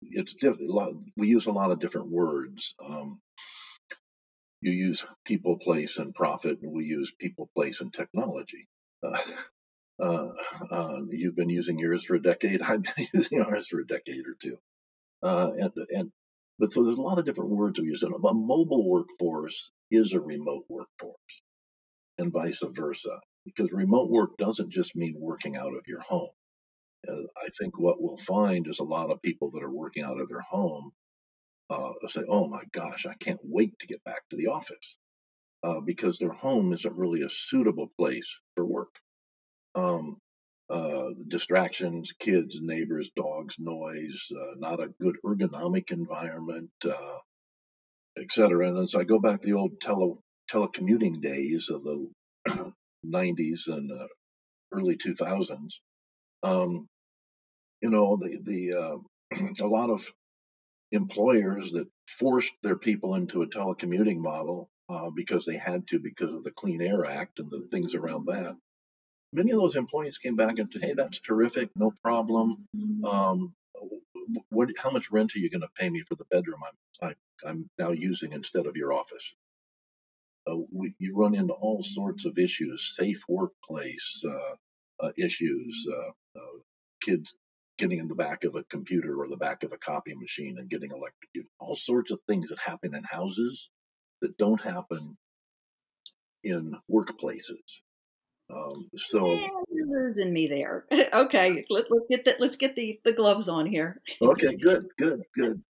it's 0.01 0.33
diff- 0.33 0.59
we 1.15 1.27
use 1.27 1.45
a 1.45 1.51
lot 1.51 1.71
of 1.71 1.79
different 1.79 2.09
words. 2.09 2.75
Um, 2.83 3.19
you 4.61 4.71
use 4.71 5.05
people, 5.25 5.57
place, 5.57 5.97
and 5.97 6.15
profit, 6.15 6.59
and 6.61 6.71
we 6.71 6.85
use 6.85 7.13
people, 7.19 7.49
place, 7.55 7.81
and 7.81 7.93
technology. 7.93 8.67
Uh, 9.03 9.17
uh, 10.03 10.29
uh, 10.71 10.99
you've 11.09 11.35
been 11.35 11.49
using 11.49 11.79
yours 11.79 12.05
for 12.05 12.15
a 12.15 12.21
decade. 12.21 12.61
I've 12.63 12.83
been 12.83 13.07
using 13.13 13.41
ours 13.41 13.67
for 13.67 13.79
a 13.79 13.87
decade 13.87 14.25
or 14.27 14.35
two. 14.41 14.57
Uh, 15.23 15.51
and 15.59 15.71
and 15.95 16.11
but 16.59 16.71
so 16.71 16.83
there's 16.83 16.97
a 16.97 17.01
lot 17.01 17.19
of 17.19 17.25
different 17.25 17.51
words 17.51 17.79
we 17.79 17.87
use. 17.87 18.03
A 18.03 18.09
mobile 18.09 18.89
workforce 18.89 19.71
is 19.91 20.13
a 20.13 20.19
remote 20.19 20.65
workforce, 20.69 21.41
and 22.17 22.31
vice 22.31 22.59
versa. 22.63 23.19
Because 23.45 23.71
remote 23.71 24.09
work 24.09 24.37
doesn't 24.37 24.71
just 24.71 24.95
mean 24.95 25.15
working 25.17 25.55
out 25.55 25.73
of 25.75 25.87
your 25.87 26.01
home. 26.01 26.29
Uh, 27.07 27.23
I 27.37 27.49
think 27.59 27.79
what 27.79 28.01
we'll 28.01 28.17
find 28.17 28.67
is 28.67 28.79
a 28.79 28.83
lot 28.83 29.11
of 29.11 29.21
people 29.21 29.51
that 29.51 29.63
are 29.63 29.71
working 29.71 30.03
out 30.03 30.19
of 30.19 30.29
their 30.29 30.41
home 30.41 30.91
uh, 31.69 31.93
say, 32.07 32.23
"Oh 32.29 32.47
my 32.47 32.63
gosh, 32.71 33.05
I 33.05 33.15
can't 33.15 33.39
wait 33.43 33.77
to 33.79 33.87
get 33.87 34.03
back 34.03 34.27
to 34.29 34.37
the 34.37 34.47
office," 34.47 34.97
uh, 35.63 35.81
because 35.81 36.17
their 36.19 36.33
home 36.33 36.73
isn't 36.73 36.95
really 36.95 37.23
a 37.23 37.29
suitable 37.29 37.91
place 37.97 38.29
for 38.55 38.65
work. 38.65 38.93
Um, 39.75 40.17
uh, 40.69 41.09
distractions, 41.27 42.13
kids, 42.19 42.59
neighbors, 42.61 43.09
dogs, 43.15 43.55
noise, 43.57 44.27
uh, 44.35 44.55
not 44.57 44.81
a 44.81 44.93
good 45.01 45.15
ergonomic 45.25 45.91
environment, 45.91 46.71
uh, 46.85 47.17
etc. 48.19 48.67
And 48.67 48.77
as 48.79 48.95
I 48.95 49.03
go 49.03 49.19
back 49.19 49.41
to 49.41 49.47
the 49.47 49.53
old 49.53 49.79
tele 49.79 50.15
telecommuting 50.51 51.21
days 51.21 51.69
of 51.69 51.83
the 51.83 52.09
90s 53.05 53.67
and 53.67 53.91
uh, 53.91 54.07
early 54.73 54.97
2000s, 54.97 55.73
um, 56.43 56.87
you 57.81 57.89
know, 57.89 58.17
the 58.17 58.39
the 58.43 58.73
uh, 58.73 59.37
a 59.61 59.67
lot 59.67 59.89
of 59.89 60.05
employers 60.91 61.71
that 61.71 61.87
forced 62.07 62.53
their 62.63 62.77
people 62.77 63.15
into 63.15 63.41
a 63.41 63.47
telecommuting 63.47 64.17
model 64.17 64.69
uh, 64.89 65.09
because 65.09 65.45
they 65.45 65.57
had 65.57 65.87
to 65.87 65.99
because 65.99 66.33
of 66.33 66.43
the 66.43 66.51
Clean 66.51 66.81
Air 66.81 67.05
Act 67.05 67.39
and 67.39 67.49
the 67.51 67.67
things 67.71 67.95
around 67.95 68.25
that 68.27 68.55
many 69.37 69.51
of 69.51 69.59
those 69.59 69.75
employees 69.75 70.17
came 70.17 70.35
back 70.35 70.57
and 70.57 70.69
said, 70.71 70.83
"Hey, 70.83 70.93
that's 70.93 71.19
terrific, 71.19 71.69
no 71.75 71.91
problem. 72.03 72.67
Um, 73.05 73.53
what, 74.49 74.69
how 74.77 74.89
much 74.89 75.11
rent 75.11 75.35
are 75.35 75.39
you 75.39 75.49
going 75.49 75.61
to 75.61 75.69
pay 75.79 75.89
me 75.89 76.01
for 76.01 76.15
the 76.15 76.25
bedroom 76.25 76.61
I'm, 76.67 77.09
I, 77.45 77.49
am 77.49 77.69
now 77.77 77.91
using 77.91 78.33
instead 78.33 78.65
of 78.65 78.75
your 78.75 78.91
office?" 78.93 79.33
Uh, 80.49 80.57
we, 80.71 80.95
you 80.97 81.15
run 81.15 81.35
into 81.35 81.53
all 81.53 81.83
sorts 81.83 82.25
of 82.25 82.37
issues, 82.39 82.95
safe 82.97 83.21
workplace 83.27 84.23
uh, 84.25 85.05
uh, 85.05 85.11
issues, 85.17 85.87
uh, 85.91 86.39
uh, 86.39 86.57
kids 87.01 87.35
getting 87.77 87.99
in 87.99 88.07
the 88.07 88.15
back 88.15 88.43
of 88.43 88.55
a 88.55 88.63
computer 88.63 89.21
or 89.21 89.27
the 89.27 89.37
back 89.37 89.63
of 89.63 89.71
a 89.71 89.77
copy 89.77 90.15
machine 90.15 90.57
and 90.57 90.69
getting 90.69 90.89
electrocuted, 90.91 91.49
all 91.59 91.75
sorts 91.75 92.11
of 92.11 92.19
things 92.27 92.49
that 92.49 92.57
happen 92.59 92.95
in 92.95 93.03
houses 93.03 93.69
that 94.21 94.37
don't 94.37 94.61
happen 94.61 95.15
in 96.43 96.73
workplaces. 96.91 97.81
Um, 98.53 98.89
so 98.95 99.27
yeah, 99.27 99.47
you're 99.69 100.07
losing 100.07 100.31
me 100.31 100.47
there. 100.47 100.85
okay, 101.13 101.63
let, 101.69 101.85
us 101.85 101.91
get 102.09 102.25
the 102.25 102.35
let's 102.39 102.55
get 102.55 102.75
the 102.75 102.99
the 103.03 103.13
gloves 103.13 103.49
on 103.49 103.65
here. 103.65 104.01
okay, 104.21 104.55
good, 104.55 104.87
good, 104.97 105.21
good. 105.35 105.61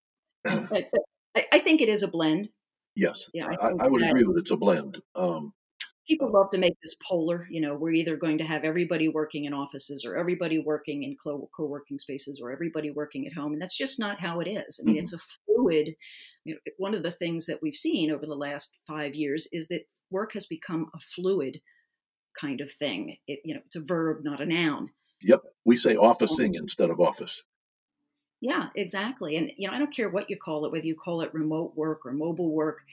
I, 0.46 1.46
I, 1.51 1.60
think 1.60 1.81
it 1.81 1.89
is 1.89 2.03
a 2.03 2.07
blend. 2.07 2.50
Yes, 2.96 3.29
yeah, 3.34 3.48
I, 3.48 3.67
I, 3.67 3.72
I 3.81 3.88
would 3.88 4.03
agree 4.03 4.24
with 4.24 4.38
it's 4.38 4.51
a 4.51 4.57
blend. 4.57 4.98
Um, 5.15 5.53
people 6.07 6.31
love 6.31 6.50
to 6.51 6.57
make 6.57 6.75
this 6.81 6.96
polar. 7.03 7.48
You 7.50 7.62
know, 7.62 7.75
we're 7.75 7.91
either 7.91 8.15
going 8.15 8.38
to 8.38 8.46
have 8.46 8.63
everybody 8.63 9.07
working 9.07 9.46
in 9.46 9.53
offices 9.53 10.05
or 10.05 10.15
everybody 10.15 10.60
working 10.60 11.03
in 11.03 11.15
co 11.24 11.50
working 11.57 11.98
spaces 11.98 12.39
or 12.41 12.51
everybody 12.51 12.91
working 12.91 13.27
at 13.27 13.34
home, 13.34 13.53
and 13.53 13.62
that's 13.62 13.77
just 13.77 14.00
not 14.00 14.22
how 14.22 14.39
it 14.39 14.48
is. 14.48 14.79
I 14.79 14.86
mean, 14.86 14.96
mm-hmm. 14.96 15.03
it's 15.03 15.13
a 15.13 15.17
fluid. 15.17 15.96
You 16.46 16.53
know, 16.53 16.60
one 16.77 16.93
of 16.93 17.03
the 17.03 17.12
things 17.12 17.48
that 17.48 17.60
we've 17.62 17.75
seen 17.75 18.12
over 18.12 18.25
the 18.25 18.36
last 18.36 18.75
five 18.88 19.15
years 19.15 19.48
is 19.51 19.67
that 19.67 19.81
work 20.10 20.34
has 20.34 20.46
become 20.46 20.89
a 20.96 21.00
fluid 21.00 21.60
kind 22.39 22.62
of 22.62 22.72
thing. 22.72 23.17
It, 23.27 23.39
you 23.44 23.53
know, 23.53 23.62
it's 23.65 23.75
a 23.75 23.82
verb, 23.82 24.24
not 24.24 24.41
a 24.41 24.46
noun. 24.46 24.89
Yep, 25.22 25.41
we 25.65 25.75
say 25.75 25.96
officing 25.96 26.56
instead 26.56 26.89
of 26.89 27.00
office. 27.00 27.44
Yeah, 28.39 28.67
exactly. 28.75 29.36
And 29.36 29.51
you 29.58 29.67
know, 29.67 29.74
I 29.74 29.79
don't 29.79 29.94
care 29.94 30.10
what 30.10 30.29
you 30.29 30.38
call 30.38 30.65
it, 30.65 30.72
whether 30.72 30.86
you 30.86 30.96
call 30.96 31.22
it 31.22 31.34
remote 31.34 31.74
work 31.75 32.06
or 32.06 32.12
mobile 32.12 32.51
work. 32.51 32.84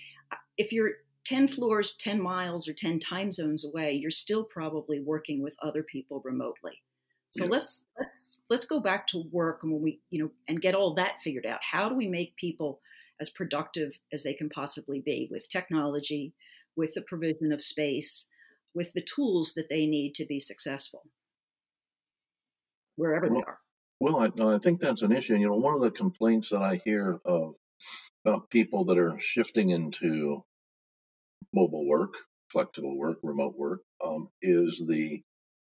If 0.57 0.73
you're 0.73 0.93
10 1.25 1.49
floors, 1.49 1.95
10 1.97 2.21
miles, 2.21 2.69
or 2.69 2.73
10 2.73 2.99
time 2.99 3.31
zones 3.31 3.65
away, 3.65 3.93
you're 3.93 4.11
still 4.11 4.45
probably 4.45 5.01
working 5.01 5.43
with 5.43 5.57
other 5.63 5.83
people 5.83 6.23
remotely. 6.25 6.83
So 7.29 7.45
yeah. 7.45 7.51
let's 7.51 7.85
let's 7.99 8.41
let's 8.49 8.65
go 8.65 8.79
back 8.79 9.07
to 9.09 9.25
work 9.33 9.65
and 9.65 9.73
when 9.73 9.83
we 9.83 10.01
you 10.11 10.23
know 10.23 10.31
and 10.47 10.61
get 10.61 10.75
all 10.75 10.95
that 10.95 11.21
figured 11.21 11.47
out. 11.47 11.59
How 11.73 11.89
do 11.89 11.95
we 11.95 12.07
make 12.07 12.37
people 12.37 12.81
as 13.21 13.29
productive 13.29 13.99
as 14.13 14.23
they 14.23 14.35
can 14.35 14.49
possibly 14.49 15.01
be 15.01 15.29
with 15.31 15.49
technology, 15.49 16.33
with 16.77 16.95
the 16.95 17.01
provision 17.01 17.53
of 17.53 17.61
space, 17.61 18.27
with 18.75 18.93
the 18.93 19.03
tools 19.03 19.55
that 19.55 19.69
they 19.69 19.87
need 19.87 20.15
to 20.15 20.27
be 20.27 20.41
successful 20.41 21.05
wherever 22.97 23.29
well, 23.29 23.41
they 23.41 23.45
are. 23.45 23.59
Well, 24.01 24.17
I, 24.17 24.55
I, 24.55 24.59
think 24.59 24.81
that's 24.81 25.03
an 25.03 25.13
issue. 25.13 25.37
You 25.37 25.49
know, 25.49 25.57
one 25.57 25.75
of 25.75 25.81
the 25.81 25.91
complaints 25.91 26.51
that 26.51 26.63
I 26.63 26.81
hear 26.85 27.19
of 27.25 27.55
about 28.25 28.51
people 28.51 28.87
that 28.87 28.99
are 28.99 29.19
shifting 29.19 29.71
into 29.71 30.45
mobile 31.53 31.87
work, 31.87 32.15
flexible 32.51 32.97
work, 32.97 33.19
remote 33.23 33.55
work, 33.57 33.83
um, 34.05 34.29
is 34.43 34.83
the 34.87 35.23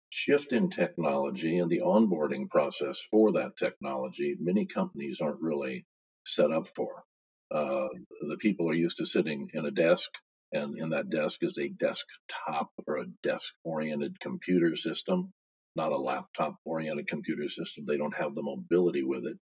shift 0.10 0.52
in 0.52 0.70
technology 0.70 1.58
and 1.58 1.70
the 1.70 1.82
onboarding 1.82 2.50
process 2.50 3.00
for 3.10 3.34
that 3.34 3.58
technology. 3.58 4.36
Many 4.40 4.66
companies 4.66 5.20
aren't 5.22 5.42
really 5.42 5.86
set 6.26 6.52
up 6.52 6.68
for. 6.76 7.04
Uh, 7.54 7.88
the 8.28 8.38
people 8.38 8.70
are 8.70 8.76
used 8.76 8.98
to 8.98 9.06
sitting 9.06 9.50
in 9.54 9.66
a 9.66 9.72
desk 9.72 10.10
and 10.54 10.78
in 10.78 10.90
that 10.90 11.10
desk 11.10 11.40
is 11.42 11.58
a 11.58 11.70
desktop 11.70 12.70
or 12.88 12.98
a 12.98 13.06
desk 13.24 13.54
oriented 13.64 14.20
computer 14.20 14.76
system, 14.76 15.32
not 15.76 15.92
a 15.92 15.98
laptop 15.98 16.56
oriented 16.66 17.08
computer 17.08 17.48
system. 17.50 17.86
They 17.86 17.98
don't 17.98 18.16
have 18.16 18.36
the 18.36 18.44
mobility 18.44 19.04
with 19.04 19.26
it. 19.26 19.38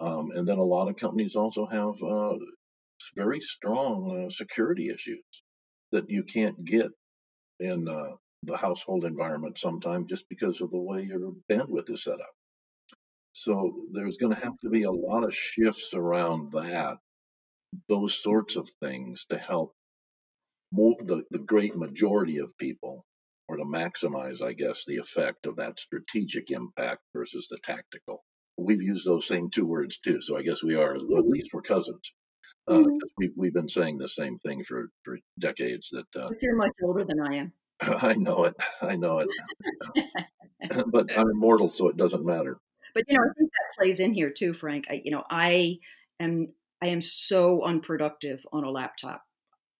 Um, 0.00 0.30
and 0.34 0.48
then 0.48 0.58
a 0.58 0.62
lot 0.62 0.88
of 0.88 0.96
companies 0.96 1.36
also 1.36 1.66
have 1.66 2.02
uh, 2.02 2.36
very 3.14 3.40
strong 3.40 4.26
uh, 4.26 4.30
security 4.30 4.90
issues 4.92 5.24
that 5.92 6.10
you 6.10 6.24
can't 6.24 6.64
get 6.64 6.90
in 7.58 7.88
uh, 7.88 8.16
the 8.44 8.56
household 8.56 9.04
environment 9.04 9.58
sometimes 9.58 10.06
just 10.08 10.28
because 10.28 10.60
of 10.60 10.70
the 10.70 10.78
way 10.78 11.02
your 11.02 11.32
bandwidth 11.50 11.90
is 11.90 12.04
set 12.04 12.14
up. 12.14 12.34
So 13.32 13.84
there's 13.92 14.16
going 14.16 14.34
to 14.34 14.40
have 14.40 14.58
to 14.62 14.70
be 14.70 14.84
a 14.84 14.90
lot 14.90 15.22
of 15.22 15.34
shifts 15.34 15.90
around 15.94 16.52
that, 16.52 16.96
those 17.88 18.20
sorts 18.20 18.56
of 18.56 18.68
things 18.80 19.24
to 19.30 19.38
help 19.38 19.74
the, 20.72 21.24
the 21.30 21.38
great 21.38 21.76
majority 21.76 22.38
of 22.38 22.56
people 22.58 23.04
or 23.48 23.56
to 23.56 23.64
maximize, 23.64 24.40
I 24.40 24.52
guess, 24.52 24.84
the 24.86 24.98
effect 24.98 25.46
of 25.46 25.56
that 25.56 25.80
strategic 25.80 26.50
impact 26.50 27.00
versus 27.14 27.48
the 27.50 27.58
tactical. 27.58 28.22
We've 28.56 28.82
used 28.82 29.04
those 29.04 29.26
same 29.26 29.50
two 29.50 29.66
words 29.66 29.98
too, 29.98 30.20
so 30.20 30.36
I 30.36 30.42
guess 30.42 30.62
we 30.62 30.76
are 30.76 30.94
at 30.94 31.02
least 31.02 31.48
we're 31.52 31.62
cousins. 31.62 32.12
Uh, 32.68 32.74
mm-hmm. 32.74 32.96
we've 33.18 33.32
we've 33.36 33.54
been 33.54 33.68
saying 33.68 33.96
the 33.96 34.08
same 34.08 34.36
thing 34.36 34.62
for 34.62 34.90
for 35.04 35.18
decades. 35.40 35.88
That 35.90 36.22
uh, 36.22 36.28
you're 36.40 36.56
much 36.56 36.72
older 36.84 37.04
than 37.04 37.20
I 37.20 37.36
am. 37.36 37.52
I 37.80 38.14
know 38.14 38.44
it. 38.44 38.54
I 38.82 38.96
know 38.96 39.20
it. 39.20 39.28
but 40.92 41.06
I'm 41.18 41.30
immortal, 41.30 41.70
so 41.70 41.88
it 41.88 41.96
doesn't 41.96 42.24
matter. 42.24 42.58
But 42.94 43.04
you 43.08 43.16
know, 43.16 43.24
I 43.24 43.32
think 43.36 43.50
that 43.50 43.76
plays 43.78 43.98
in 43.98 44.12
here 44.12 44.30
too, 44.30 44.52
Frank. 44.52 44.86
I, 44.90 45.00
you 45.04 45.10
know, 45.10 45.24
I 45.28 45.78
am 46.20 46.52
I 46.82 46.88
am 46.88 47.00
so 47.00 47.64
unproductive 47.64 48.44
on 48.52 48.64
a 48.64 48.70
laptop. 48.70 49.22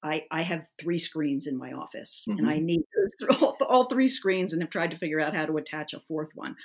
I, 0.02 0.25
I 0.30 0.42
have 0.42 0.66
three 0.78 0.99
screens 0.99 1.47
in 1.47 1.59
my 1.59 1.73
office 1.73 2.26
mm-hmm. 2.28 2.38
and 2.38 2.49
I 2.49 2.57
mm-hmm. 2.57 2.66
need 2.66 2.83
all, 3.40 3.57
all, 3.69 3.85
three 3.87 4.09
screens 4.09 4.52
and 4.52 4.62
have 4.62 4.71
tried 4.71 4.90
to 4.92 4.97
figure 4.97 5.21
out 5.21 5.35
how 5.35 5.47
to 5.47 5.57
attach 5.57 5.92
a 5.92 6.00
fourth 6.00 6.30
one. 6.35 6.57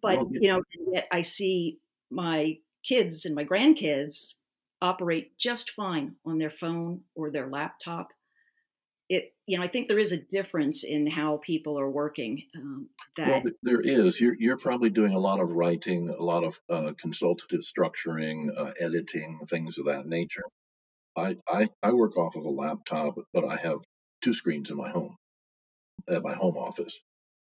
But, 0.00 0.18
well, 0.18 0.28
you 0.30 0.48
know, 0.48 0.62
yet 0.92 1.08
I 1.10 1.20
see 1.20 1.78
my 2.10 2.58
kids 2.84 3.26
and 3.26 3.34
my 3.34 3.44
grandkids 3.44 4.36
operate 4.82 5.36
just 5.38 5.70
fine 5.70 6.16
on 6.24 6.38
their 6.38 6.50
phone 6.50 7.00
or 7.14 7.30
their 7.30 7.48
laptop. 7.48 8.12
It, 9.08 9.34
you 9.46 9.58
know, 9.58 9.64
I 9.64 9.68
think 9.68 9.88
there 9.88 9.98
is 9.98 10.12
a 10.12 10.16
difference 10.16 10.82
in 10.82 11.06
how 11.06 11.38
people 11.42 11.78
are 11.78 11.90
working. 11.90 12.44
Um, 12.56 12.88
that 13.16 13.28
well, 13.28 13.42
there 13.62 13.80
is. 13.80 14.18
You're 14.18 14.34
you're 14.38 14.56
probably 14.56 14.88
doing 14.88 15.12
a 15.12 15.18
lot 15.18 15.40
of 15.40 15.50
writing, 15.50 16.08
a 16.08 16.22
lot 16.22 16.42
of 16.42 16.58
uh, 16.70 16.92
consultative 16.98 17.60
structuring, 17.60 18.48
uh, 18.56 18.72
editing, 18.80 19.40
things 19.46 19.76
of 19.78 19.84
that 19.86 20.06
nature. 20.06 20.44
I, 21.16 21.36
I, 21.48 21.68
I 21.82 21.92
work 21.92 22.16
off 22.16 22.36
of 22.36 22.44
a 22.44 22.50
laptop, 22.50 23.16
but 23.32 23.44
I 23.44 23.56
have 23.56 23.78
two 24.22 24.34
screens 24.34 24.70
in 24.70 24.76
my 24.76 24.90
home, 24.90 25.16
at 26.08 26.22
my 26.22 26.34
home 26.34 26.56
office. 26.56 26.98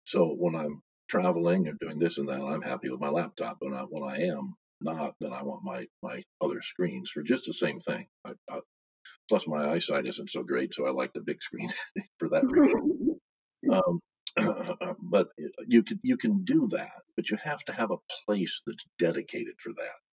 So 0.04 0.34
when 0.38 0.54
I'm 0.54 0.82
traveling 1.08 1.68
or 1.68 1.74
doing 1.80 1.98
this 1.98 2.18
and 2.18 2.28
that, 2.28 2.40
I'm 2.40 2.62
happy 2.62 2.90
with 2.90 3.00
my 3.00 3.10
laptop. 3.10 3.58
But 3.60 3.70
when 3.70 3.78
I, 3.78 3.82
when 3.82 4.10
I 4.10 4.22
am 4.28 4.54
not, 4.80 5.14
then 5.20 5.32
I 5.32 5.42
want 5.42 5.64
my, 5.64 5.86
my 6.02 6.22
other 6.40 6.62
screens 6.62 7.10
for 7.12 7.22
just 7.22 7.44
the 7.46 7.52
same 7.52 7.80
thing. 7.80 8.06
I, 8.24 8.32
I, 8.50 8.60
plus, 9.28 9.46
my 9.46 9.70
eyesight 9.70 10.06
isn't 10.06 10.30
so 10.30 10.42
great, 10.42 10.74
so 10.74 10.86
I 10.86 10.90
like 10.90 11.12
the 11.12 11.20
big 11.20 11.42
screen 11.42 11.70
for 12.18 12.28
that 12.30 12.44
reason. 12.44 13.18
um, 13.72 14.00
but 15.02 15.28
you 15.66 15.82
can 15.82 15.98
you 16.02 16.16
can 16.16 16.44
do 16.44 16.68
that, 16.70 17.02
but 17.16 17.30
you 17.30 17.36
have 17.42 17.60
to 17.64 17.72
have 17.72 17.90
a 17.90 17.96
place 18.26 18.62
that's 18.66 18.84
dedicated 18.98 19.54
for 19.62 19.72
that. 19.72 20.07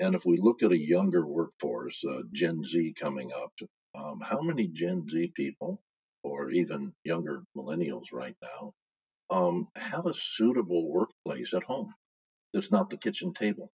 And 0.00 0.14
if 0.14 0.24
we 0.24 0.38
look 0.38 0.62
at 0.62 0.72
a 0.72 0.78
younger 0.78 1.26
workforce, 1.26 2.02
uh, 2.04 2.22
Gen 2.32 2.64
Z 2.64 2.94
coming 2.98 3.30
up, 3.32 3.52
um, 3.94 4.20
how 4.20 4.40
many 4.40 4.66
Gen 4.66 5.06
Z 5.10 5.32
people 5.36 5.80
or 6.22 6.50
even 6.50 6.92
younger 7.04 7.42
millennials 7.56 8.06
right 8.12 8.36
now 8.42 8.72
um, 9.30 9.68
have 9.76 10.06
a 10.06 10.14
suitable 10.14 10.90
workplace 10.90 11.52
at 11.54 11.62
home 11.62 11.94
that's 12.52 12.72
not 12.72 12.90
the 12.90 12.96
kitchen 12.96 13.32
table. 13.32 13.70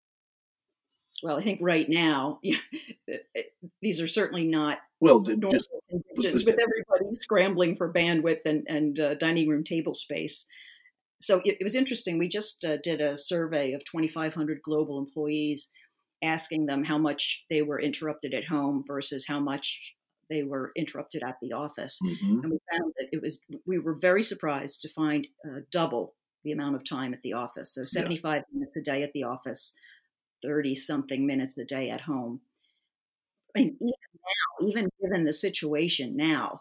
Well, 1.23 1.37
I 1.37 1.43
think 1.43 1.59
right 1.61 1.87
now 1.87 2.39
these 3.81 4.01
are 4.01 4.07
certainly 4.07 4.45
not 4.45 4.79
well 4.99 5.21
normal 5.21 5.51
just, 5.51 5.69
conditions 5.89 6.45
with 6.45 6.59
everybody 6.59 7.15
scrambling 7.15 7.75
for 7.75 7.91
bandwidth 7.91 8.41
and, 8.45 8.65
and 8.67 8.99
uh, 8.99 9.15
dining 9.15 9.47
room 9.47 9.63
table 9.63 9.93
space. 9.93 10.45
So 11.21 11.41
it, 11.45 11.57
it 11.59 11.63
was 11.63 11.75
interesting. 11.75 12.17
We 12.17 12.27
just 12.27 12.65
uh, 12.65 12.77
did 12.83 12.99
a 12.99 13.15
survey 13.15 13.73
of 13.73 13.83
2,500 13.85 14.61
global 14.61 14.99
employees, 14.99 15.69
asking 16.23 16.65
them 16.65 16.83
how 16.83 16.97
much 16.97 17.43
they 17.49 17.61
were 17.61 17.79
interrupted 17.79 18.33
at 18.33 18.45
home 18.45 18.83
versus 18.87 19.25
how 19.27 19.39
much 19.39 19.79
they 20.29 20.43
were 20.43 20.71
interrupted 20.75 21.23
at 21.23 21.37
the 21.41 21.53
office. 21.53 21.99
Mm-hmm. 22.03 22.39
And 22.41 22.51
we 22.51 22.59
found 22.71 22.93
that 22.97 23.09
it 23.11 23.21
was, 23.21 23.41
we 23.65 23.77
were 23.77 23.93
very 23.93 24.23
surprised 24.23 24.81
to 24.81 24.89
find 24.89 25.27
uh, 25.45 25.59
double 25.71 26.15
the 26.43 26.51
amount 26.51 26.75
of 26.75 26.87
time 26.87 27.13
at 27.13 27.21
the 27.21 27.33
office. 27.33 27.73
So 27.73 27.85
75 27.85 28.35
yeah. 28.35 28.41
minutes 28.53 28.75
a 28.77 28.81
day 28.81 29.03
at 29.03 29.13
the 29.13 29.23
office, 29.23 29.73
30 30.43 30.75
something 30.75 31.25
minutes 31.25 31.57
a 31.57 31.65
day 31.65 31.89
at 31.89 32.01
home. 32.01 32.41
I 33.55 33.59
mean, 33.59 33.77
even 33.79 33.91
now, 33.91 34.67
even 34.67 34.89
given 35.01 35.25
the 35.25 35.33
situation 35.33 36.15
now, 36.15 36.59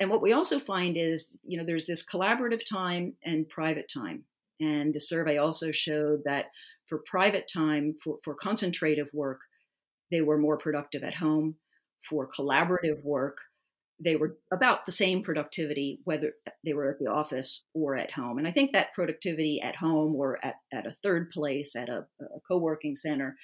and 0.00 0.10
what 0.10 0.22
we 0.22 0.32
also 0.32 0.58
find 0.58 0.96
is, 0.96 1.38
you 1.46 1.58
know, 1.58 1.64
there's 1.64 1.86
this 1.86 2.04
collaborative 2.04 2.64
time 2.64 3.14
and 3.24 3.48
private 3.48 3.88
time. 3.92 4.24
And 4.60 4.94
the 4.94 5.00
survey 5.00 5.38
also 5.38 5.70
showed 5.70 6.22
that 6.24 6.46
for 6.88 7.02
private 7.06 7.50
time, 7.52 7.96
for, 8.02 8.18
for 8.24 8.34
concentrative 8.34 9.08
work, 9.12 9.40
they 10.10 10.20
were 10.20 10.38
more 10.38 10.56
productive 10.56 11.02
at 11.02 11.14
home 11.14 11.56
for 12.08 12.28
collaborative 12.28 13.02
work, 13.02 13.38
they 14.02 14.16
were 14.16 14.36
about 14.52 14.84
the 14.84 14.92
same 14.92 15.22
productivity 15.22 16.00
whether 16.04 16.32
they 16.64 16.74
were 16.74 16.90
at 16.90 16.98
the 16.98 17.06
office 17.06 17.64
or 17.74 17.96
at 17.96 18.12
home. 18.12 18.38
And 18.38 18.46
I 18.46 18.50
think 18.52 18.72
that 18.72 18.92
productivity 18.94 19.60
at 19.62 19.76
home 19.76 20.14
or 20.14 20.38
at, 20.44 20.56
at 20.72 20.86
a 20.86 20.96
third 21.02 21.30
place, 21.30 21.74
at 21.74 21.88
a, 21.88 22.06
a 22.20 22.40
co 22.46 22.58
working 22.58 22.94
center, 22.94 23.36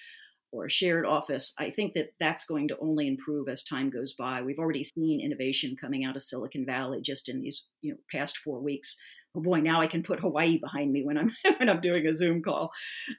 or 0.52 0.66
a 0.66 0.70
shared 0.70 1.06
office, 1.06 1.54
I 1.58 1.70
think 1.70 1.94
that 1.94 2.12
that's 2.20 2.44
going 2.44 2.68
to 2.68 2.78
only 2.78 3.08
improve 3.08 3.48
as 3.48 3.64
time 3.64 3.88
goes 3.88 4.12
by. 4.12 4.42
We've 4.42 4.58
already 4.58 4.82
seen 4.82 5.22
innovation 5.22 5.76
coming 5.80 6.04
out 6.04 6.16
of 6.16 6.22
Silicon 6.22 6.66
Valley 6.66 7.00
just 7.00 7.30
in 7.30 7.40
these 7.40 7.66
you 7.80 7.92
know 7.92 7.98
past 8.12 8.36
four 8.36 8.60
weeks. 8.60 8.96
Oh 9.34 9.40
boy, 9.40 9.60
now 9.60 9.80
I 9.80 9.86
can 9.86 10.02
put 10.02 10.20
Hawaii 10.20 10.58
behind 10.58 10.92
me 10.92 11.02
when 11.04 11.16
I'm 11.16 11.34
when 11.58 11.68
I'm 11.68 11.80
doing 11.80 12.06
a 12.06 12.12
Zoom 12.12 12.42
call. 12.42 12.70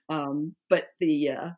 Um, 0.10 0.56
but 0.70 0.86
the 1.00 1.30
uh, 1.30 1.50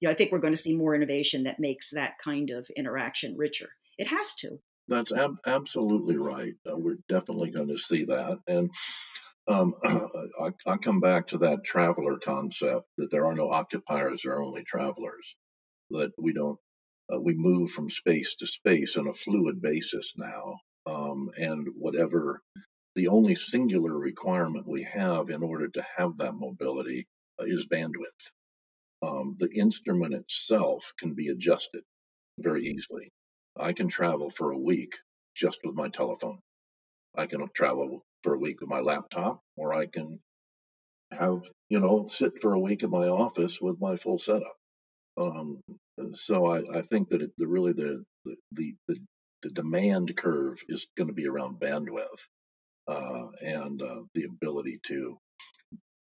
you 0.00 0.08
know, 0.08 0.12
I 0.12 0.14
think 0.14 0.32
we're 0.32 0.38
going 0.38 0.52
to 0.52 0.58
see 0.58 0.74
more 0.74 0.94
innovation 0.94 1.44
that 1.44 1.60
makes 1.60 1.90
that 1.92 2.12
kind 2.22 2.50
of 2.50 2.68
interaction 2.76 3.34
richer. 3.36 3.70
It 3.98 4.08
has 4.08 4.34
to. 4.36 4.58
That's 4.88 5.12
ab- 5.12 5.38
absolutely 5.46 6.16
right. 6.16 6.54
Uh, 6.68 6.76
we're 6.76 6.98
definitely 7.08 7.50
going 7.50 7.68
to 7.68 7.78
see 7.78 8.04
that. 8.04 8.38
And 8.46 8.70
um, 9.48 9.74
I, 9.84 10.52
I, 10.66 10.76
come 10.76 11.00
back 11.00 11.28
to 11.28 11.38
that 11.38 11.64
traveler 11.64 12.18
concept 12.22 12.86
that 12.98 13.10
there 13.10 13.26
are 13.26 13.34
no 13.34 13.50
occupiers, 13.50 14.22
there 14.22 14.34
are 14.34 14.44
only 14.44 14.64
travelers. 14.64 15.36
That 15.90 16.10
we 16.18 16.32
don't, 16.32 16.58
uh, 17.12 17.20
we 17.20 17.34
move 17.34 17.70
from 17.70 17.90
space 17.90 18.34
to 18.36 18.46
space 18.46 18.96
on 18.96 19.06
a 19.06 19.14
fluid 19.14 19.62
basis 19.62 20.14
now. 20.16 20.58
Um, 20.86 21.30
and 21.36 21.66
whatever 21.76 22.42
the 22.96 23.08
only 23.08 23.36
singular 23.36 23.96
requirement 23.96 24.66
we 24.66 24.82
have 24.82 25.30
in 25.30 25.42
order 25.42 25.68
to 25.68 25.86
have 25.96 26.18
that 26.18 26.34
mobility 26.34 27.06
uh, 27.40 27.44
is 27.44 27.66
bandwidth 27.66 28.32
um, 29.02 29.36
the 29.38 29.50
instrument 29.50 30.14
itself 30.14 30.92
can 30.98 31.14
be 31.14 31.28
adjusted 31.28 31.82
very 32.38 32.66
easily. 32.66 33.10
I 33.58 33.72
can 33.72 33.88
travel 33.88 34.30
for 34.30 34.52
a 34.52 34.58
week 34.58 34.94
just 35.34 35.60
with 35.64 35.74
my 35.74 35.88
telephone. 35.88 36.38
I 37.16 37.26
can 37.26 37.46
travel 37.54 38.02
for 38.22 38.34
a 38.34 38.38
week 38.38 38.60
with 38.60 38.68
my 38.68 38.80
laptop, 38.80 39.40
or 39.56 39.74
I 39.74 39.86
can 39.86 40.20
have, 41.12 41.48
you 41.68 41.80
know, 41.80 42.08
sit 42.08 42.42
for 42.42 42.54
a 42.54 42.60
week 42.60 42.82
at 42.82 42.90
my 42.90 43.08
office 43.08 43.60
with 43.60 43.80
my 43.80 43.96
full 43.96 44.18
setup. 44.18 44.56
Um, 45.16 45.60
so 46.12 46.46
I, 46.46 46.78
I, 46.78 46.82
think 46.82 47.08
that 47.10 47.22
it, 47.22 47.30
the, 47.38 47.46
really 47.46 47.72
the, 47.72 48.04
the, 48.26 48.36
the, 48.52 48.98
the, 49.42 49.50
demand 49.50 50.14
curve 50.14 50.58
is 50.68 50.88
going 50.94 51.06
to 51.06 51.14
be 51.14 51.26
around 51.26 51.58
bandwidth 51.58 52.20
uh, 52.88 53.26
and 53.40 53.82
uh, 53.82 54.02
the 54.14 54.24
ability 54.24 54.80
to 54.86 55.18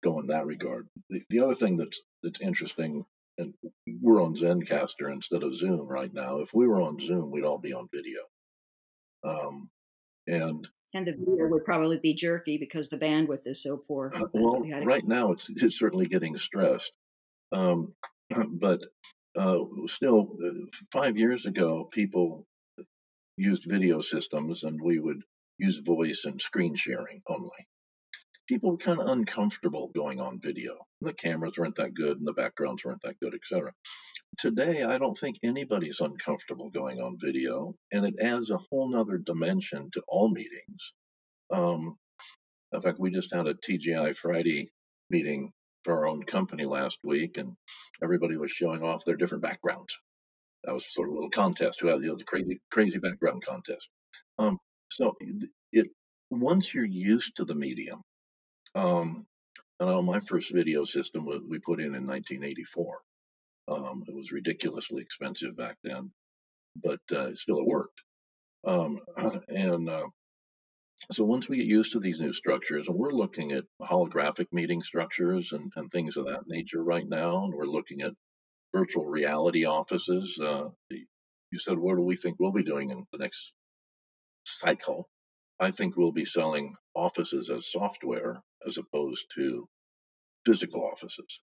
go 0.03 0.19
in 0.19 0.27
that 0.27 0.45
regard. 0.45 0.87
The, 1.09 1.23
the 1.29 1.39
other 1.39 1.55
thing 1.55 1.77
that's 1.77 1.99
that's 2.23 2.41
interesting, 2.41 3.05
and 3.37 3.53
we're 4.01 4.21
on 4.21 4.35
Zencastr 4.35 5.11
instead 5.11 5.43
of 5.43 5.55
Zoom 5.55 5.87
right 5.87 6.13
now. 6.13 6.39
If 6.39 6.53
we 6.53 6.67
were 6.67 6.81
on 6.81 6.99
Zoom, 6.99 7.31
we'd 7.31 7.43
all 7.43 7.57
be 7.57 7.73
on 7.73 7.87
video. 7.93 8.21
Um, 9.23 9.69
and 10.27 10.67
and 10.93 11.07
the 11.07 11.11
video 11.11 11.47
would 11.47 11.65
probably 11.65 11.97
be 11.97 12.13
jerky 12.13 12.57
because 12.57 12.89
the 12.89 12.97
bandwidth 12.97 13.45
is 13.45 13.61
so 13.61 13.77
poor. 13.77 14.11
Uh, 14.15 14.25
well, 14.33 14.61
we 14.61 14.73
right 14.73 15.05
now 15.05 15.31
it's 15.31 15.49
it's 15.49 15.77
certainly 15.77 16.05
getting 16.07 16.37
stressed, 16.37 16.91
um, 17.51 17.93
but 18.47 18.81
uh, 19.37 19.59
still, 19.87 20.29
uh, 20.43 20.49
five 20.91 21.17
years 21.17 21.45
ago, 21.45 21.89
people 21.91 22.45
used 23.37 23.65
video 23.67 24.01
systems, 24.01 24.63
and 24.63 24.81
we 24.81 24.99
would 24.99 25.21
use 25.57 25.79
voice 25.79 26.23
and 26.25 26.41
screen 26.41 26.75
sharing 26.75 27.21
only 27.27 27.67
people 28.47 28.71
were 28.71 28.77
kind 28.77 28.99
of 28.99 29.07
uncomfortable 29.07 29.91
going 29.95 30.19
on 30.19 30.39
video. 30.41 30.75
The 31.01 31.13
cameras 31.13 31.53
weren't 31.57 31.75
that 31.75 31.93
good 31.93 32.17
and 32.17 32.27
the 32.27 32.33
backgrounds 32.33 32.83
weren't 32.83 33.01
that 33.03 33.19
good, 33.19 33.33
etc. 33.33 33.71
Today, 34.37 34.83
I 34.83 34.97
don't 34.97 35.17
think 35.17 35.37
anybody's 35.43 35.99
uncomfortable 35.99 36.69
going 36.69 36.99
on 36.99 37.17
video, 37.21 37.75
and 37.91 38.05
it 38.05 38.15
adds 38.21 38.49
a 38.49 38.59
whole 38.69 38.89
nother 38.89 39.17
dimension 39.17 39.89
to 39.93 40.01
all 40.07 40.29
meetings. 40.29 40.93
Um, 41.51 41.97
in 42.73 42.81
fact, 42.81 42.99
we 42.99 43.11
just 43.11 43.33
had 43.33 43.47
a 43.47 43.53
TGI 43.53 44.15
Friday 44.17 44.71
meeting 45.09 45.51
for 45.83 45.93
our 45.97 46.07
own 46.07 46.23
company 46.23 46.65
last 46.65 46.97
week, 47.03 47.37
and 47.37 47.55
everybody 48.03 48.35
was 48.35 48.51
showing 48.51 48.83
off 48.83 49.05
their 49.05 49.15
different 49.15 49.43
backgrounds. 49.43 49.97
That 50.63 50.73
was 50.73 50.85
sort 50.93 51.07
of 51.07 51.13
a 51.13 51.15
little 51.15 51.29
contest 51.29 51.79
who 51.79 51.87
had 51.87 52.01
you 52.01 52.09
know, 52.09 52.17
the 52.17 52.23
crazy, 52.23 52.59
crazy 52.71 52.97
background 52.97 53.43
contest. 53.45 53.87
Um, 54.37 54.57
so 54.91 55.15
it 55.71 55.87
once 56.29 56.73
you're 56.73 56.85
used 56.85 57.35
to 57.37 57.45
the 57.45 57.55
medium, 57.55 58.01
um, 58.73 59.25
I 59.79 59.85
know 59.85 60.01
my 60.01 60.19
first 60.19 60.53
video 60.53 60.85
system 60.85 61.25
we 61.25 61.59
put 61.59 61.79
in 61.79 61.95
in 61.95 62.07
1984. 62.07 62.97
Um, 63.67 64.03
it 64.07 64.15
was 64.15 64.31
ridiculously 64.31 65.01
expensive 65.01 65.57
back 65.57 65.77
then, 65.83 66.11
but 66.81 66.99
uh, 67.11 67.35
still 67.35 67.59
it 67.59 67.65
worked. 67.65 68.01
Um, 68.65 68.99
and 69.49 69.89
uh, 69.89 70.07
so 71.11 71.23
once 71.23 71.49
we 71.49 71.57
get 71.57 71.65
used 71.65 71.91
to 71.93 71.99
these 71.99 72.19
new 72.19 72.33
structures, 72.33 72.87
and 72.87 72.97
we're 72.97 73.11
looking 73.11 73.51
at 73.51 73.65
holographic 73.81 74.47
meeting 74.51 74.81
structures 74.81 75.51
and, 75.51 75.71
and 75.75 75.91
things 75.91 76.15
of 76.17 76.25
that 76.27 76.47
nature 76.47 76.83
right 76.83 77.07
now, 77.07 77.43
and 77.43 77.53
we're 77.53 77.65
looking 77.65 78.01
at 78.01 78.13
virtual 78.73 79.05
reality 79.05 79.65
offices. 79.65 80.37
Uh, 80.39 80.69
you 80.89 81.59
said, 81.59 81.77
what 81.77 81.95
do 81.95 82.01
we 82.01 82.15
think 82.15 82.37
we'll 82.39 82.51
be 82.51 82.63
doing 82.63 82.91
in 82.91 83.05
the 83.11 83.17
next 83.17 83.53
cycle? 84.45 85.07
I 85.59 85.71
think 85.71 85.95
we'll 85.95 86.11
be 86.11 86.25
selling 86.25 86.75
offices 86.95 87.49
as 87.49 87.71
software 87.71 88.41
as 88.67 88.77
opposed 88.77 89.25
to 89.35 89.67
physical 90.45 90.83
offices. 90.83 91.41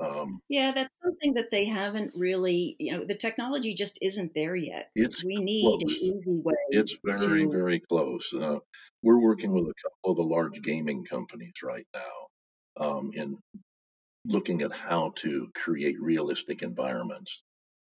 Um, 0.00 0.40
yeah, 0.48 0.72
that's 0.74 0.90
something 1.04 1.34
that 1.34 1.50
they 1.50 1.66
haven't 1.66 2.12
really, 2.16 2.76
you 2.78 2.92
know, 2.92 3.04
the 3.04 3.14
technology 3.14 3.74
just 3.74 3.98
isn't 4.02 4.32
there 4.34 4.56
yet. 4.56 4.90
It's 4.96 5.22
we 5.22 5.36
need 5.36 5.62
close. 5.62 5.82
an 5.82 5.90
easy 5.90 6.22
way. 6.26 6.54
It's 6.70 6.96
very, 7.04 7.44
to... 7.44 7.50
very 7.50 7.80
close. 7.80 8.32
Uh, 8.32 8.58
we're 9.02 9.20
working 9.20 9.52
with 9.52 9.64
a 9.64 9.74
couple 9.82 10.10
of 10.10 10.16
the 10.16 10.34
large 10.34 10.60
gaming 10.62 11.04
companies 11.04 11.52
right 11.62 11.86
now 11.94 12.84
um, 12.84 13.10
in 13.14 13.38
looking 14.24 14.62
at 14.62 14.72
how 14.72 15.12
to 15.16 15.48
create 15.54 16.00
realistic 16.00 16.62
environments. 16.62 17.42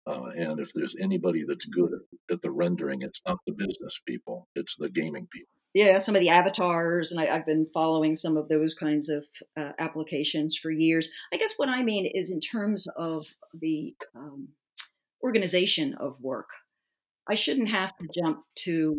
Uh, 0.06 0.26
and 0.36 0.60
if 0.60 0.72
there's 0.74 0.96
anybody 1.00 1.44
that's 1.46 1.64
good 1.64 1.90
at, 2.30 2.42
the 2.42 2.50
rendering, 2.50 3.02
it's 3.02 3.22
not 3.26 3.38
the 3.46 3.52
business 3.52 4.00
people, 4.06 4.48
it's 4.54 4.76
the 4.76 4.90
gaming 4.90 5.26
people 5.32 5.54
yeah, 5.74 5.98
some 5.98 6.14
of 6.14 6.20
the 6.20 6.28
avatars, 6.28 7.10
and 7.10 7.20
I, 7.20 7.26
have 7.26 7.44
been 7.44 7.66
following 7.74 8.14
some 8.14 8.36
of 8.36 8.48
those 8.48 8.74
kinds 8.74 9.08
of 9.08 9.26
uh, 9.58 9.72
applications 9.80 10.56
for 10.56 10.70
years. 10.70 11.10
I 11.32 11.36
guess 11.36 11.54
what 11.56 11.68
I 11.68 11.82
mean 11.82 12.08
is 12.14 12.30
in 12.30 12.38
terms 12.38 12.86
of 12.96 13.26
the 13.52 13.96
um, 14.14 14.50
organization 15.22 15.94
of 15.94 16.20
work. 16.20 16.48
I 17.28 17.34
shouldn't 17.34 17.70
have 17.70 17.96
to 17.96 18.06
jump 18.14 18.44
to 18.56 18.96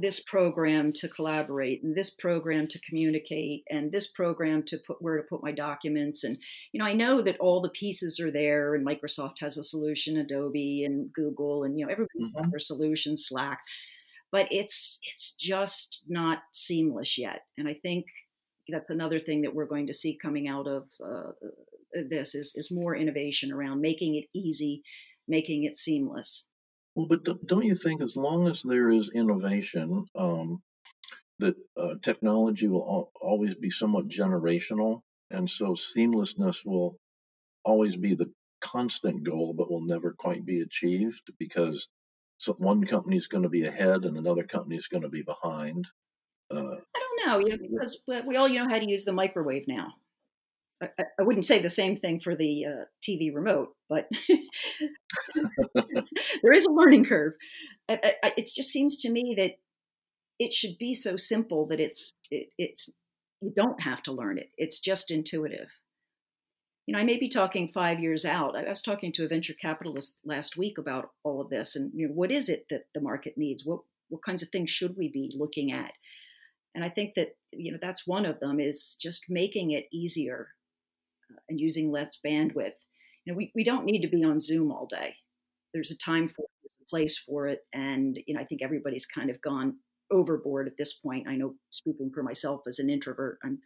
this 0.00 0.20
program 0.20 0.92
to 0.92 1.08
collaborate 1.08 1.82
and 1.82 1.94
this 1.94 2.10
program 2.10 2.66
to 2.68 2.80
communicate 2.80 3.64
and 3.70 3.92
this 3.92 4.08
program 4.08 4.62
to 4.62 4.78
put 4.86 5.00
where 5.00 5.16
to 5.16 5.22
put 5.22 5.42
my 5.42 5.52
documents 5.52 6.24
and 6.24 6.38
you 6.72 6.78
know 6.78 6.86
i 6.86 6.92
know 6.92 7.20
that 7.22 7.38
all 7.38 7.60
the 7.60 7.68
pieces 7.70 8.20
are 8.20 8.30
there 8.30 8.74
and 8.74 8.86
microsoft 8.86 9.40
has 9.40 9.56
a 9.56 9.62
solution 9.62 10.16
adobe 10.16 10.84
and 10.84 11.12
google 11.12 11.64
and 11.64 11.78
you 11.78 11.86
know 11.86 11.92
everybody's 11.92 12.28
mm-hmm. 12.28 12.42
got 12.42 12.50
their 12.50 12.58
solution 12.58 13.16
slack 13.16 13.60
but 14.32 14.48
it's 14.50 14.98
it's 15.04 15.32
just 15.32 16.02
not 16.08 16.38
seamless 16.52 17.18
yet. 17.18 17.42
And 17.56 17.68
I 17.68 17.74
think 17.74 18.06
that's 18.68 18.90
another 18.90 19.18
thing 19.18 19.42
that 19.42 19.54
we're 19.54 19.66
going 19.66 19.86
to 19.86 19.94
see 19.94 20.18
coming 20.20 20.48
out 20.48 20.66
of 20.66 20.88
uh, 21.04 21.32
this 22.08 22.34
is 22.34 22.52
is 22.56 22.70
more 22.70 22.96
innovation 22.96 23.52
around 23.52 23.80
making 23.80 24.16
it 24.16 24.26
easy, 24.34 24.82
making 25.28 25.64
it 25.64 25.78
seamless. 25.78 26.48
Well, 26.96 27.06
but 27.06 27.46
don't 27.46 27.66
you 27.66 27.76
think 27.76 28.00
as 28.00 28.16
long 28.16 28.48
as 28.48 28.62
there 28.62 28.90
is 28.90 29.10
innovation, 29.14 30.06
um, 30.14 30.62
that 31.38 31.54
uh, 31.76 31.96
technology 32.02 32.68
will 32.68 32.88
al- 32.88 33.10
always 33.20 33.54
be 33.54 33.70
somewhat 33.70 34.08
generational, 34.08 35.02
and 35.30 35.48
so 35.48 35.74
seamlessness 35.74 36.64
will 36.64 36.96
always 37.64 37.96
be 37.96 38.14
the 38.14 38.32
constant 38.62 39.24
goal, 39.24 39.52
but 39.52 39.70
will 39.70 39.84
never 39.84 40.14
quite 40.18 40.46
be 40.46 40.62
achieved 40.62 41.20
because 41.38 41.86
so 42.38 42.54
one 42.54 42.84
company 42.84 43.18
is 43.18 43.28
going 43.28 43.42
to 43.42 43.50
be 43.50 43.66
ahead 43.66 44.04
and 44.04 44.16
another 44.16 44.44
company 44.44 44.76
is 44.76 44.88
going 44.88 45.02
to 45.02 45.10
be 45.10 45.22
behind. 45.22 45.86
Uh, 46.50 46.76
I 46.94 47.00
don't 47.00 47.26
know, 47.26 47.38
you 47.40 47.50
know, 47.50 47.68
because 47.70 48.00
we 48.26 48.36
all 48.36 48.48
you 48.48 48.62
know 48.62 48.70
how 48.70 48.78
to 48.78 48.88
use 48.88 49.04
the 49.04 49.12
microwave 49.12 49.68
now. 49.68 49.92
I, 50.82 50.88
I 51.18 51.22
wouldn't 51.22 51.46
say 51.46 51.60
the 51.60 51.70
same 51.70 51.96
thing 51.96 52.20
for 52.20 52.34
the 52.34 52.64
uh, 52.66 52.84
TV 53.02 53.34
remote, 53.34 53.74
but 53.88 54.08
there 55.74 56.52
is 56.52 56.66
a 56.66 56.70
learning 56.70 57.04
curve. 57.04 57.32
it 57.88 58.50
just 58.54 58.70
seems 58.70 58.98
to 58.98 59.10
me 59.10 59.34
that 59.38 59.52
it 60.38 60.52
should 60.52 60.76
be 60.78 60.94
so 60.94 61.16
simple 61.16 61.66
that 61.66 61.80
it's 61.80 62.12
it, 62.30 62.52
it's 62.58 62.90
you 63.40 63.52
don't 63.54 63.82
have 63.82 64.02
to 64.02 64.12
learn 64.12 64.38
it. 64.38 64.50
It's 64.56 64.80
just 64.80 65.10
intuitive. 65.10 65.68
You 66.86 66.92
know, 66.92 67.00
I 67.00 67.04
may 67.04 67.18
be 67.18 67.28
talking 67.28 67.68
five 67.68 67.98
years 67.98 68.24
out. 68.24 68.56
I 68.56 68.68
was 68.68 68.82
talking 68.82 69.12
to 69.12 69.24
a 69.24 69.28
venture 69.28 69.54
capitalist 69.54 70.18
last 70.24 70.56
week 70.56 70.78
about 70.78 71.10
all 71.24 71.40
of 71.40 71.48
this, 71.48 71.74
and 71.74 71.90
you 71.94 72.08
know, 72.08 72.14
what 72.14 72.30
is 72.30 72.48
it 72.48 72.66
that 72.70 72.84
the 72.94 73.00
market 73.00 73.34
needs? 73.36 73.64
What 73.64 73.80
what 74.08 74.22
kinds 74.22 74.42
of 74.42 74.50
things 74.50 74.70
should 74.70 74.96
we 74.96 75.08
be 75.08 75.30
looking 75.34 75.72
at? 75.72 75.92
And 76.74 76.84
I 76.84 76.90
think 76.90 77.14
that 77.14 77.36
you 77.52 77.72
know 77.72 77.78
that's 77.80 78.06
one 78.06 78.26
of 78.26 78.40
them 78.40 78.60
is 78.60 78.96
just 79.00 79.26
making 79.30 79.70
it 79.70 79.86
easier 79.92 80.48
and 81.48 81.60
using 81.60 81.90
less 81.90 82.18
bandwidth. 82.24 82.74
You 83.24 83.32
know, 83.32 83.36
we, 83.36 83.52
we 83.54 83.64
don't 83.64 83.84
need 83.84 84.02
to 84.02 84.08
be 84.08 84.24
on 84.24 84.40
Zoom 84.40 84.70
all 84.70 84.86
day. 84.86 85.14
There's 85.72 85.90
a 85.90 85.98
time 85.98 86.28
for 86.28 86.42
it, 86.64 86.70
a 86.80 86.84
place 86.88 87.18
for 87.18 87.48
it, 87.48 87.60
and 87.72 88.18
you 88.26 88.34
know 88.34 88.40
I 88.40 88.44
think 88.44 88.62
everybody's 88.62 89.06
kind 89.06 89.30
of 89.30 89.40
gone 89.40 89.76
overboard 90.10 90.68
at 90.68 90.76
this 90.76 90.94
point. 90.94 91.28
I 91.28 91.36
know 91.36 91.54
speaking 91.70 92.10
for 92.14 92.22
myself 92.22 92.62
as 92.66 92.78
an 92.78 92.88
introvert, 92.88 93.38
I'm 93.44 93.58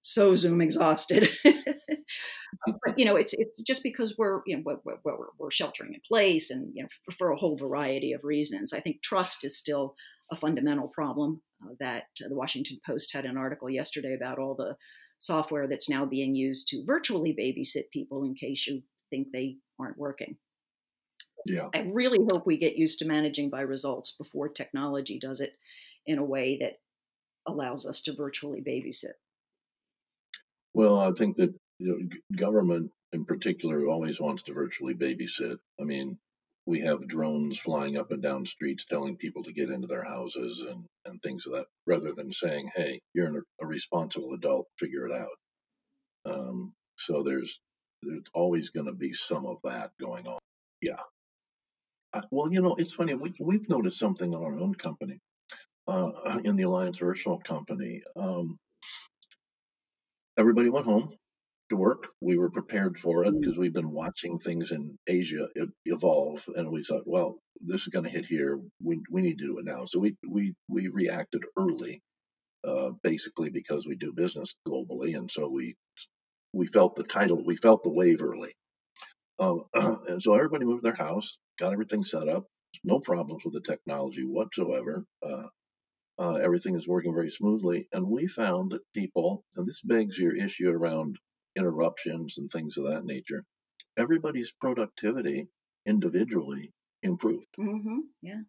so 0.00 0.34
Zoom 0.34 0.60
exhausted. 0.60 1.30
but 1.44 2.98
you 2.98 3.04
know, 3.04 3.16
it's 3.16 3.34
it's 3.34 3.62
just 3.62 3.82
because 3.82 4.16
we're 4.18 4.40
you 4.46 4.56
know 4.56 4.62
we're, 4.84 4.96
we're, 5.04 5.16
we're 5.38 5.50
sheltering 5.50 5.94
in 5.94 6.00
place, 6.06 6.50
and 6.50 6.70
you 6.74 6.82
know 6.82 6.88
for, 7.04 7.12
for, 7.12 7.30
a 7.30 7.36
whole 7.36 7.56
variety 7.56 8.12
of 8.12 8.24
reasons. 8.24 8.72
I 8.72 8.80
think 8.80 9.02
trust 9.02 9.44
is 9.44 9.56
still 9.56 9.94
a 10.30 10.36
fundamental 10.36 10.88
problem. 10.88 11.42
Uh, 11.64 11.74
that 11.78 12.04
uh, 12.24 12.28
the 12.28 12.34
Washington 12.34 12.78
Post 12.84 13.12
had 13.12 13.24
an 13.24 13.36
article 13.36 13.70
yesterday 13.70 14.14
about 14.14 14.38
all 14.38 14.54
the 14.54 14.76
software 15.22 15.68
that's 15.68 15.88
now 15.88 16.04
being 16.04 16.34
used 16.34 16.66
to 16.66 16.84
virtually 16.84 17.32
babysit 17.32 17.88
people 17.92 18.24
in 18.24 18.34
case 18.34 18.66
you 18.66 18.82
think 19.08 19.28
they 19.32 19.56
aren't 19.78 19.96
working. 19.96 20.36
Yeah. 21.46 21.68
I 21.72 21.88
really 21.92 22.18
hope 22.32 22.44
we 22.44 22.56
get 22.56 22.74
used 22.74 22.98
to 22.98 23.06
managing 23.06 23.48
by 23.48 23.60
results 23.60 24.16
before 24.16 24.48
technology 24.48 25.20
does 25.20 25.40
it 25.40 25.52
in 26.06 26.18
a 26.18 26.24
way 26.24 26.58
that 26.60 26.80
allows 27.46 27.86
us 27.86 28.02
to 28.02 28.14
virtually 28.16 28.62
babysit. 28.62 29.14
Well, 30.74 30.98
I 30.98 31.12
think 31.12 31.36
that 31.36 31.54
you 31.78 31.86
know, 31.88 32.36
government 32.36 32.90
in 33.12 33.24
particular 33.24 33.86
always 33.86 34.18
wants 34.18 34.42
to 34.44 34.52
virtually 34.52 34.94
babysit. 34.94 35.58
I 35.80 35.84
mean, 35.84 36.18
we 36.66 36.80
have 36.80 37.08
drones 37.08 37.58
flying 37.58 37.96
up 37.98 38.12
and 38.12 38.22
down 38.22 38.46
streets 38.46 38.84
telling 38.84 39.16
people 39.16 39.42
to 39.44 39.52
get 39.52 39.70
into 39.70 39.86
their 39.88 40.04
houses 40.04 40.64
and, 40.68 40.84
and 41.04 41.20
things 41.20 41.44
of 41.46 41.52
that, 41.52 41.66
rather 41.86 42.12
than 42.12 42.32
saying, 42.32 42.70
hey, 42.74 43.00
you're 43.14 43.44
a 43.60 43.66
responsible 43.66 44.34
adult, 44.34 44.66
figure 44.78 45.06
it 45.06 45.12
out. 45.12 45.28
Um, 46.32 46.72
so 46.98 47.22
there's 47.22 47.60
there's 48.02 48.22
always 48.34 48.70
going 48.70 48.86
to 48.86 48.92
be 48.92 49.12
some 49.12 49.46
of 49.46 49.58
that 49.64 49.90
going 50.00 50.26
on. 50.26 50.38
Yeah, 50.80 51.00
well, 52.30 52.52
you 52.52 52.60
know, 52.62 52.74
it's 52.76 52.94
funny. 52.94 53.14
We, 53.14 53.32
we've 53.40 53.68
noticed 53.68 53.98
something 53.98 54.32
in 54.32 54.38
our 54.38 54.58
own 54.58 54.74
company, 54.74 55.18
uh, 55.88 56.10
in 56.44 56.56
the 56.56 56.64
Alliance 56.64 56.98
Virtual 56.98 57.38
Company. 57.40 58.02
Um, 58.16 58.58
everybody 60.38 60.68
went 60.68 60.86
home 60.86 61.14
to 61.72 61.76
work. 61.76 62.08
We 62.20 62.36
were 62.36 62.50
prepared 62.50 62.98
for 62.98 63.24
it 63.24 63.34
because 63.38 63.56
mm. 63.56 63.58
we've 63.58 63.72
been 63.72 63.90
watching 63.90 64.38
things 64.38 64.70
in 64.72 64.98
Asia 65.06 65.48
evolve, 65.86 66.44
and 66.54 66.70
we 66.70 66.84
thought, 66.84 67.02
well, 67.06 67.38
this 67.60 67.82
is 67.82 67.88
going 67.88 68.04
to 68.04 68.10
hit 68.10 68.26
here. 68.26 68.60
We 68.82 69.00
we 69.10 69.22
need 69.22 69.38
to 69.38 69.46
do 69.46 69.58
it 69.58 69.64
now. 69.64 69.86
So 69.86 69.98
we 69.98 70.16
we 70.28 70.54
we 70.68 70.88
reacted 70.88 71.42
early, 71.56 72.02
uh, 72.66 72.90
basically 73.02 73.50
because 73.50 73.86
we 73.86 73.96
do 73.96 74.12
business 74.12 74.54
globally, 74.68 75.16
and 75.16 75.30
so 75.30 75.48
we 75.48 75.74
we 76.52 76.66
felt 76.66 76.94
the 76.94 77.04
title, 77.04 77.42
we 77.44 77.56
felt 77.56 77.82
the 77.82 77.90
wave 77.90 78.22
early. 78.22 78.54
Um, 79.38 79.64
and 79.74 80.22
so 80.22 80.34
everybody 80.34 80.66
moved 80.66 80.84
their 80.84 80.94
house, 80.94 81.38
got 81.58 81.72
everything 81.72 82.04
set 82.04 82.28
up, 82.28 82.44
no 82.84 83.00
problems 83.00 83.44
with 83.44 83.54
the 83.54 83.60
technology 83.60 84.24
whatsoever. 84.24 85.04
Uh, 85.26 85.48
uh, 86.18 86.34
everything 86.34 86.76
is 86.76 86.86
working 86.86 87.14
very 87.14 87.30
smoothly. 87.30 87.88
And 87.92 88.06
we 88.06 88.26
found 88.26 88.72
that 88.72 88.82
people, 88.94 89.44
and 89.56 89.66
this 89.66 89.80
begs 89.80 90.18
your 90.18 90.36
issue 90.36 90.68
around 90.70 91.16
interruptions 91.56 92.38
and 92.38 92.50
things 92.50 92.76
of 92.76 92.84
that 92.84 93.04
nature, 93.04 93.44
everybody's 93.96 94.52
productivity 94.60 95.48
individually 95.86 96.72
improved. 97.02 97.46
Mm-hmm. 97.58 97.98
Yeah. 98.22 98.40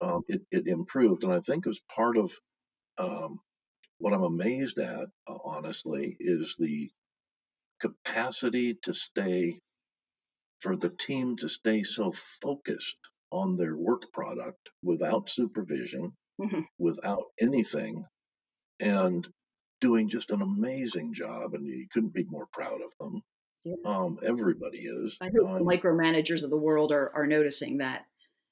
Um, 0.00 0.22
it, 0.28 0.42
it 0.50 0.66
improved. 0.66 1.24
And 1.24 1.32
I 1.32 1.40
think 1.40 1.66
as 1.66 1.80
part 1.94 2.16
of 2.16 2.32
um, 2.98 3.40
what 3.98 4.12
I'm 4.12 4.24
amazed 4.24 4.78
at, 4.78 5.08
uh, 5.28 5.38
honestly, 5.44 6.16
is 6.18 6.56
the 6.58 6.90
capacity 7.80 8.78
to 8.84 8.94
stay 8.94 9.60
for 10.60 10.76
the 10.76 10.90
team 10.90 11.36
to 11.38 11.48
stay 11.48 11.82
so 11.82 12.12
focused 12.40 12.96
on 13.30 13.56
their 13.56 13.76
work 13.76 14.02
product 14.12 14.68
without 14.82 15.30
supervision, 15.30 16.12
mm-hmm. 16.40 16.60
without 16.78 17.24
anything, 17.40 18.04
and 18.78 19.26
doing 19.82 20.08
just 20.08 20.30
an 20.30 20.40
amazing 20.40 21.12
job. 21.12 21.52
And 21.52 21.66
you 21.66 21.86
couldn't 21.92 22.14
be 22.14 22.24
more 22.24 22.46
proud 22.52 22.80
of 22.80 22.96
them. 22.98 23.22
Yeah. 23.64 23.74
Um, 23.84 24.18
everybody 24.26 24.78
is. 24.78 25.16
I 25.20 25.26
hope 25.26 25.50
um, 25.50 25.58
the 25.58 25.64
micromanagers 25.64 26.42
of 26.42 26.50
the 26.50 26.56
world 26.56 26.90
are, 26.90 27.12
are 27.14 27.26
noticing 27.26 27.78
that. 27.78 28.06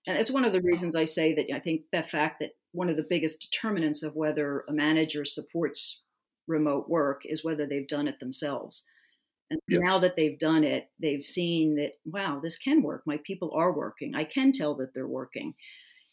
And 0.06 0.18
it's 0.18 0.30
one 0.30 0.44
of 0.44 0.52
the 0.52 0.62
reasons 0.62 0.94
I 0.94 1.04
say 1.04 1.34
that 1.34 1.54
I 1.54 1.58
think 1.58 1.82
the 1.92 2.02
fact 2.02 2.40
that 2.40 2.50
one 2.72 2.88
of 2.88 2.96
the 2.96 3.06
biggest 3.08 3.48
determinants 3.50 4.02
of 4.02 4.14
whether 4.14 4.64
a 4.68 4.72
manager 4.72 5.24
supports 5.24 6.02
remote 6.46 6.88
work 6.88 7.22
is 7.24 7.44
whether 7.44 7.66
they've 7.66 7.88
done 7.88 8.08
it 8.08 8.18
themselves. 8.18 8.84
And 9.50 9.60
yeah. 9.68 9.80
now 9.80 9.98
that 9.98 10.16
they've 10.16 10.38
done 10.38 10.62
it, 10.62 10.88
they've 11.00 11.24
seen 11.24 11.74
that, 11.76 11.94
wow, 12.04 12.40
this 12.42 12.56
can 12.56 12.82
work. 12.82 13.02
My 13.04 13.18
people 13.24 13.52
are 13.54 13.76
working. 13.76 14.14
I 14.14 14.24
can 14.24 14.52
tell 14.52 14.76
that 14.76 14.94
they're 14.94 15.08
working. 15.08 15.54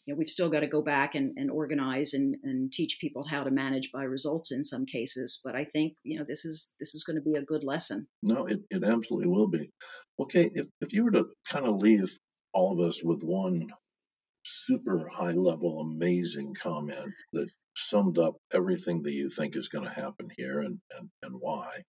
You 0.08 0.14
know, 0.14 0.18
we've 0.20 0.30
still 0.30 0.48
got 0.48 0.60
to 0.60 0.66
go 0.66 0.80
back 0.80 1.14
and, 1.14 1.36
and 1.36 1.50
organize 1.50 2.14
and, 2.14 2.34
and 2.42 2.72
teach 2.72 2.96
people 2.98 3.26
how 3.28 3.44
to 3.44 3.50
manage 3.50 3.92
by 3.92 4.04
results 4.04 4.50
in 4.50 4.64
some 4.64 4.86
cases. 4.86 5.38
But 5.44 5.54
I 5.54 5.64
think, 5.64 5.96
you 6.02 6.18
know, 6.18 6.24
this 6.26 6.46
is 6.46 6.70
this 6.80 6.94
is 6.94 7.04
going 7.04 7.16
to 7.16 7.22
be 7.22 7.34
a 7.34 7.44
good 7.44 7.62
lesson. 7.62 8.06
No, 8.22 8.46
it, 8.46 8.60
it 8.70 8.82
absolutely 8.82 9.28
will 9.28 9.48
be. 9.48 9.68
Okay, 10.18 10.50
if, 10.54 10.66
if 10.80 10.94
you 10.94 11.04
were 11.04 11.10
to 11.10 11.26
kind 11.50 11.66
of 11.66 11.76
leave 11.76 12.16
all 12.54 12.72
of 12.72 12.88
us 12.88 13.02
with 13.04 13.22
one 13.22 13.68
super 14.46 15.10
high 15.14 15.32
level, 15.32 15.80
amazing 15.80 16.54
comment 16.54 17.12
that 17.34 17.50
summed 17.76 18.16
up 18.16 18.36
everything 18.54 19.02
that 19.02 19.12
you 19.12 19.28
think 19.28 19.56
is 19.56 19.68
going 19.68 19.84
to 19.84 19.90
happen 19.90 20.30
here 20.38 20.60
and, 20.60 20.78
and, 20.98 21.10
and 21.22 21.34
why, 21.38 21.82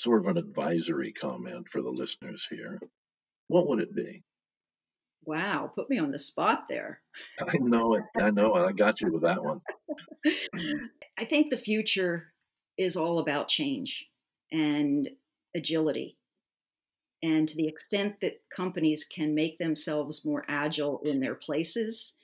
sort 0.00 0.24
of 0.24 0.34
an 0.34 0.38
advisory 0.38 1.12
comment 1.12 1.66
for 1.70 1.82
the 1.82 1.90
listeners 1.90 2.46
here, 2.48 2.80
what 3.48 3.68
would 3.68 3.80
it 3.80 3.94
be? 3.94 4.22
Wow, 5.28 5.70
put 5.74 5.90
me 5.90 5.98
on 5.98 6.10
the 6.10 6.18
spot 6.18 6.64
there. 6.70 7.02
I 7.46 7.58
know 7.58 7.92
it. 7.92 8.04
I 8.16 8.30
know 8.30 8.56
it. 8.56 8.66
I 8.66 8.72
got 8.72 9.02
you 9.02 9.12
with 9.12 9.24
that 9.24 9.44
one. 9.44 9.60
I 11.18 11.26
think 11.26 11.50
the 11.50 11.58
future 11.58 12.32
is 12.78 12.96
all 12.96 13.18
about 13.18 13.48
change 13.48 14.08
and 14.50 15.06
agility. 15.54 16.16
And 17.22 17.46
to 17.46 17.56
the 17.56 17.68
extent 17.68 18.22
that 18.22 18.40
companies 18.48 19.04
can 19.04 19.34
make 19.34 19.58
themselves 19.58 20.24
more 20.24 20.46
agile 20.48 21.02
in 21.04 21.20
their 21.20 21.34
places, 21.34 22.14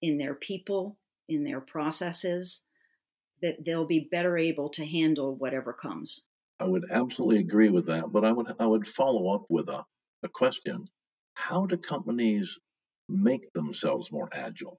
in 0.00 0.16
their 0.16 0.34
people, 0.34 0.96
in 1.28 1.44
their 1.44 1.60
processes, 1.60 2.64
that 3.42 3.66
they'll 3.66 3.84
be 3.84 4.08
better 4.10 4.38
able 4.38 4.70
to 4.70 4.86
handle 4.86 5.36
whatever 5.36 5.74
comes. 5.74 6.22
I 6.58 6.64
would 6.64 6.86
absolutely 6.90 7.40
agree 7.40 7.68
with 7.68 7.84
that, 7.88 8.10
but 8.10 8.24
I 8.24 8.32
would 8.32 8.46
I 8.58 8.64
would 8.64 8.88
follow 8.88 9.34
up 9.34 9.44
with 9.50 9.68
a, 9.68 9.84
a 10.22 10.28
question. 10.30 10.88
How 11.48 11.66
do 11.66 11.76
companies 11.76 12.48
make 13.08 13.52
themselves 13.54 14.12
more 14.12 14.28
agile 14.32 14.78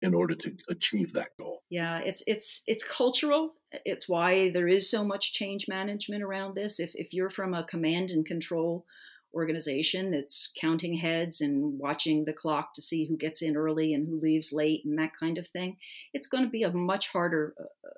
in 0.00 0.14
order 0.14 0.34
to 0.34 0.56
achieve 0.70 1.12
that 1.12 1.28
goal? 1.38 1.62
Yeah, 1.68 1.98
it's 1.98 2.22
it's 2.26 2.62
it's 2.66 2.84
cultural. 2.84 3.52
It's 3.84 4.08
why 4.08 4.50
there 4.50 4.68
is 4.68 4.90
so 4.90 5.04
much 5.04 5.34
change 5.34 5.68
management 5.68 6.22
around 6.22 6.54
this. 6.54 6.80
If 6.80 6.92
if 6.94 7.12
you're 7.12 7.30
from 7.30 7.54
a 7.54 7.64
command 7.64 8.10
and 8.10 8.24
control 8.24 8.86
organization 9.34 10.10
that's 10.10 10.52
counting 10.60 10.94
heads 10.94 11.40
and 11.40 11.78
watching 11.78 12.24
the 12.24 12.32
clock 12.32 12.74
to 12.74 12.82
see 12.82 13.06
who 13.06 13.16
gets 13.16 13.40
in 13.42 13.56
early 13.56 13.94
and 13.94 14.06
who 14.06 14.18
leaves 14.18 14.52
late 14.52 14.82
and 14.84 14.98
that 14.98 15.12
kind 15.18 15.38
of 15.38 15.46
thing, 15.46 15.76
it's 16.12 16.26
going 16.26 16.44
to 16.44 16.50
be 16.50 16.62
a 16.62 16.72
much 16.72 17.08
harder 17.08 17.54
uh, 17.60 17.88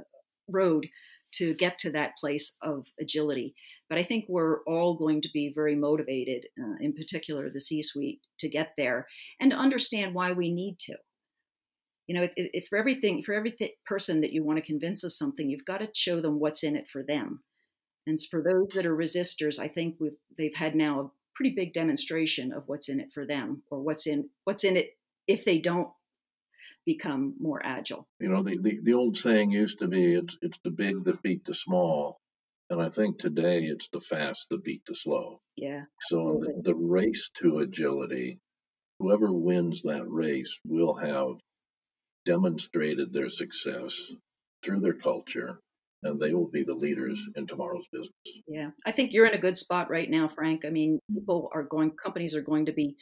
uh 0.00 0.04
road 0.52 0.88
to 1.30 1.54
get 1.54 1.78
to 1.78 1.90
that 1.90 2.16
place 2.16 2.56
of 2.62 2.86
agility. 3.00 3.54
But 3.88 3.98
I 3.98 4.04
think 4.04 4.26
we're 4.28 4.62
all 4.64 4.94
going 4.96 5.22
to 5.22 5.30
be 5.32 5.52
very 5.54 5.74
motivated, 5.74 6.46
uh, 6.60 6.76
in 6.80 6.92
particular 6.92 7.48
the 7.48 7.60
C 7.60 7.82
suite, 7.82 8.20
to 8.38 8.48
get 8.48 8.74
there 8.76 9.06
and 9.40 9.50
to 9.50 9.56
understand 9.56 10.14
why 10.14 10.32
we 10.32 10.52
need 10.52 10.78
to. 10.80 10.96
You 12.06 12.14
know, 12.14 12.28
if 12.36 12.68
for 12.68 12.78
everything, 12.78 13.22
for 13.22 13.34
every 13.34 13.50
th- 13.50 13.74
person 13.84 14.22
that 14.22 14.32
you 14.32 14.42
want 14.42 14.58
to 14.58 14.64
convince 14.64 15.04
of 15.04 15.12
something, 15.12 15.48
you've 15.48 15.64
got 15.64 15.78
to 15.78 15.90
show 15.94 16.20
them 16.20 16.38
what's 16.38 16.64
in 16.64 16.76
it 16.76 16.88
for 16.88 17.02
them. 17.02 17.42
And 18.06 18.18
for 18.20 18.42
those 18.42 18.68
that 18.74 18.86
are 18.86 18.96
resistors, 18.96 19.58
I 19.58 19.68
think 19.68 19.96
they've 20.36 20.54
had 20.54 20.74
now 20.74 21.00
a 21.00 21.10
pretty 21.34 21.54
big 21.54 21.74
demonstration 21.74 22.52
of 22.52 22.64
what's 22.66 22.88
in 22.88 23.00
it 23.00 23.12
for 23.12 23.26
them, 23.26 23.62
or 23.70 23.80
what's 23.80 24.06
in 24.06 24.30
what's 24.44 24.64
in 24.64 24.76
it 24.76 24.96
if 25.26 25.44
they 25.44 25.58
don't 25.58 25.90
become 26.86 27.34
more 27.38 27.60
agile. 27.64 28.08
You 28.18 28.30
know, 28.30 28.42
the, 28.42 28.56
the, 28.56 28.80
the 28.82 28.94
old 28.94 29.18
saying 29.18 29.50
used 29.50 29.78
to 29.80 29.88
be 29.88 30.14
it's 30.14 30.36
it's 30.40 30.58
the 30.64 30.70
big 30.70 31.04
that 31.04 31.22
beat 31.22 31.44
the 31.44 31.54
small. 31.54 32.20
And 32.70 32.82
I 32.82 32.90
think 32.90 33.18
today 33.18 33.64
it's 33.64 33.88
the 33.92 34.00
fast 34.00 34.46
that 34.50 34.64
beat 34.64 34.82
the 34.86 34.94
slow. 34.94 35.40
Yeah. 35.56 35.82
So 36.08 36.42
the, 36.42 36.72
the 36.72 36.74
race 36.74 37.30
to 37.42 37.60
agility, 37.60 38.40
whoever 38.98 39.32
wins 39.32 39.82
that 39.84 40.04
race 40.06 40.54
will 40.64 40.94
have 40.96 41.36
demonstrated 42.26 43.12
their 43.12 43.30
success 43.30 43.94
through 44.62 44.80
their 44.80 44.94
culture 44.94 45.60
and 46.02 46.20
they 46.20 46.32
will 46.32 46.48
be 46.48 46.62
the 46.62 46.74
leaders 46.74 47.20
in 47.34 47.46
tomorrow's 47.46 47.86
business. 47.90 48.12
Yeah. 48.46 48.70
I 48.86 48.92
think 48.92 49.12
you're 49.12 49.26
in 49.26 49.34
a 49.34 49.40
good 49.40 49.58
spot 49.58 49.90
right 49.90 50.08
now, 50.08 50.28
Frank. 50.28 50.64
I 50.64 50.70
mean, 50.70 51.00
people 51.12 51.48
are 51.52 51.64
going 51.64 51.92
companies 52.02 52.36
are 52.36 52.42
going 52.42 52.66
to 52.66 52.72
be 52.72 52.96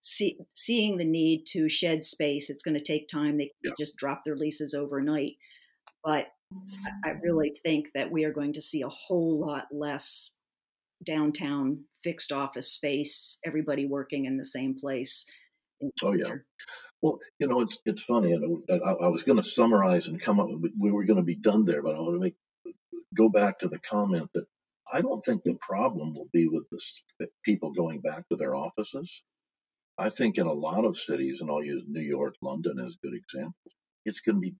see, 0.00 0.38
seeing 0.54 0.96
the 0.96 1.04
need 1.04 1.44
to 1.48 1.68
shed 1.68 2.02
space. 2.02 2.50
It's 2.50 2.62
going 2.62 2.76
to 2.76 2.82
take 2.82 3.08
time. 3.08 3.38
They 3.38 3.52
yeah. 3.62 3.72
just 3.78 3.96
drop 3.96 4.22
their 4.24 4.36
leases 4.36 4.74
overnight. 4.74 5.34
But 6.02 6.26
I 7.04 7.10
really 7.22 7.54
think 7.62 7.88
that 7.94 8.10
we 8.10 8.24
are 8.24 8.32
going 8.32 8.52
to 8.54 8.62
see 8.62 8.82
a 8.82 8.88
whole 8.88 9.40
lot 9.40 9.66
less 9.70 10.36
downtown 11.04 11.84
fixed 12.02 12.32
office 12.32 12.70
space, 12.70 13.38
everybody 13.44 13.86
working 13.86 14.24
in 14.24 14.36
the 14.36 14.44
same 14.44 14.74
place. 14.74 15.24
oh, 16.02 16.12
yeah. 16.12 16.34
Well, 17.00 17.18
you 17.40 17.48
know, 17.48 17.62
it's 17.62 17.78
it's 17.84 18.02
funny. 18.04 18.32
And 18.32 18.62
I, 18.70 18.74
I 18.74 19.08
was 19.08 19.24
going 19.24 19.42
to 19.42 19.48
summarize 19.48 20.06
and 20.06 20.20
come 20.20 20.38
up. 20.38 20.46
With, 20.48 20.72
we 20.78 20.92
were 20.92 21.04
going 21.04 21.16
to 21.16 21.24
be 21.24 21.34
done 21.34 21.64
there, 21.64 21.82
but 21.82 21.96
I 21.96 21.98
want 21.98 22.14
to 22.14 22.20
make 22.20 22.36
go 23.16 23.28
back 23.28 23.58
to 23.58 23.68
the 23.68 23.78
comment 23.78 24.28
that 24.34 24.46
I 24.92 25.00
don't 25.00 25.24
think 25.24 25.42
the 25.42 25.58
problem 25.60 26.12
will 26.14 26.28
be 26.32 26.48
with 26.48 26.64
the 26.70 27.28
people 27.44 27.72
going 27.72 28.00
back 28.00 28.28
to 28.28 28.36
their 28.36 28.54
offices. 28.54 29.22
I 29.98 30.10
think 30.10 30.38
in 30.38 30.46
a 30.46 30.52
lot 30.52 30.84
of 30.84 30.96
cities, 30.96 31.40
and 31.40 31.50
I'll 31.50 31.62
use 31.62 31.84
New 31.86 32.00
York, 32.00 32.34
London 32.40 32.78
as 32.78 32.96
good 33.02 33.14
examples, 33.14 33.74
it's 34.04 34.20
going 34.20 34.36
to 34.36 34.40
be 34.40 34.54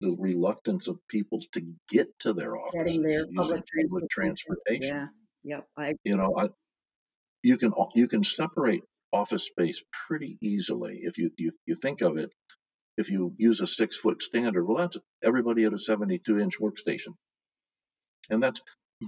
the 0.00 0.14
reluctance 0.18 0.88
of 0.88 0.98
people 1.08 1.40
to 1.52 1.62
get 1.88 2.08
to 2.20 2.32
their 2.32 2.56
offices 2.56 2.84
Getting 2.84 3.02
there, 3.02 3.24
public, 3.34 3.64
public 3.82 4.10
transportation. 4.10 4.96
Yeah, 4.96 5.56
yep. 5.56 5.66
I, 5.76 5.94
you 6.04 6.16
know, 6.16 6.34
I, 6.36 6.48
you 7.42 7.56
can 7.56 7.72
you 7.94 8.08
can 8.08 8.24
separate 8.24 8.82
office 9.12 9.46
space 9.46 9.82
pretty 10.06 10.36
easily 10.40 11.00
if 11.02 11.18
you 11.18 11.30
you, 11.38 11.52
you 11.66 11.76
think 11.76 12.00
of 12.00 12.16
it. 12.16 12.30
If 12.96 13.10
you 13.10 13.32
use 13.38 13.60
a 13.60 13.66
six 13.66 13.96
foot 13.96 14.22
standard, 14.22 14.64
well, 14.64 14.78
that's 14.78 14.96
everybody 15.22 15.64
at 15.64 15.72
a 15.72 15.78
72 15.78 16.38
inch 16.38 16.54
workstation, 16.60 17.14
and 18.28 18.42
that's 18.42 18.60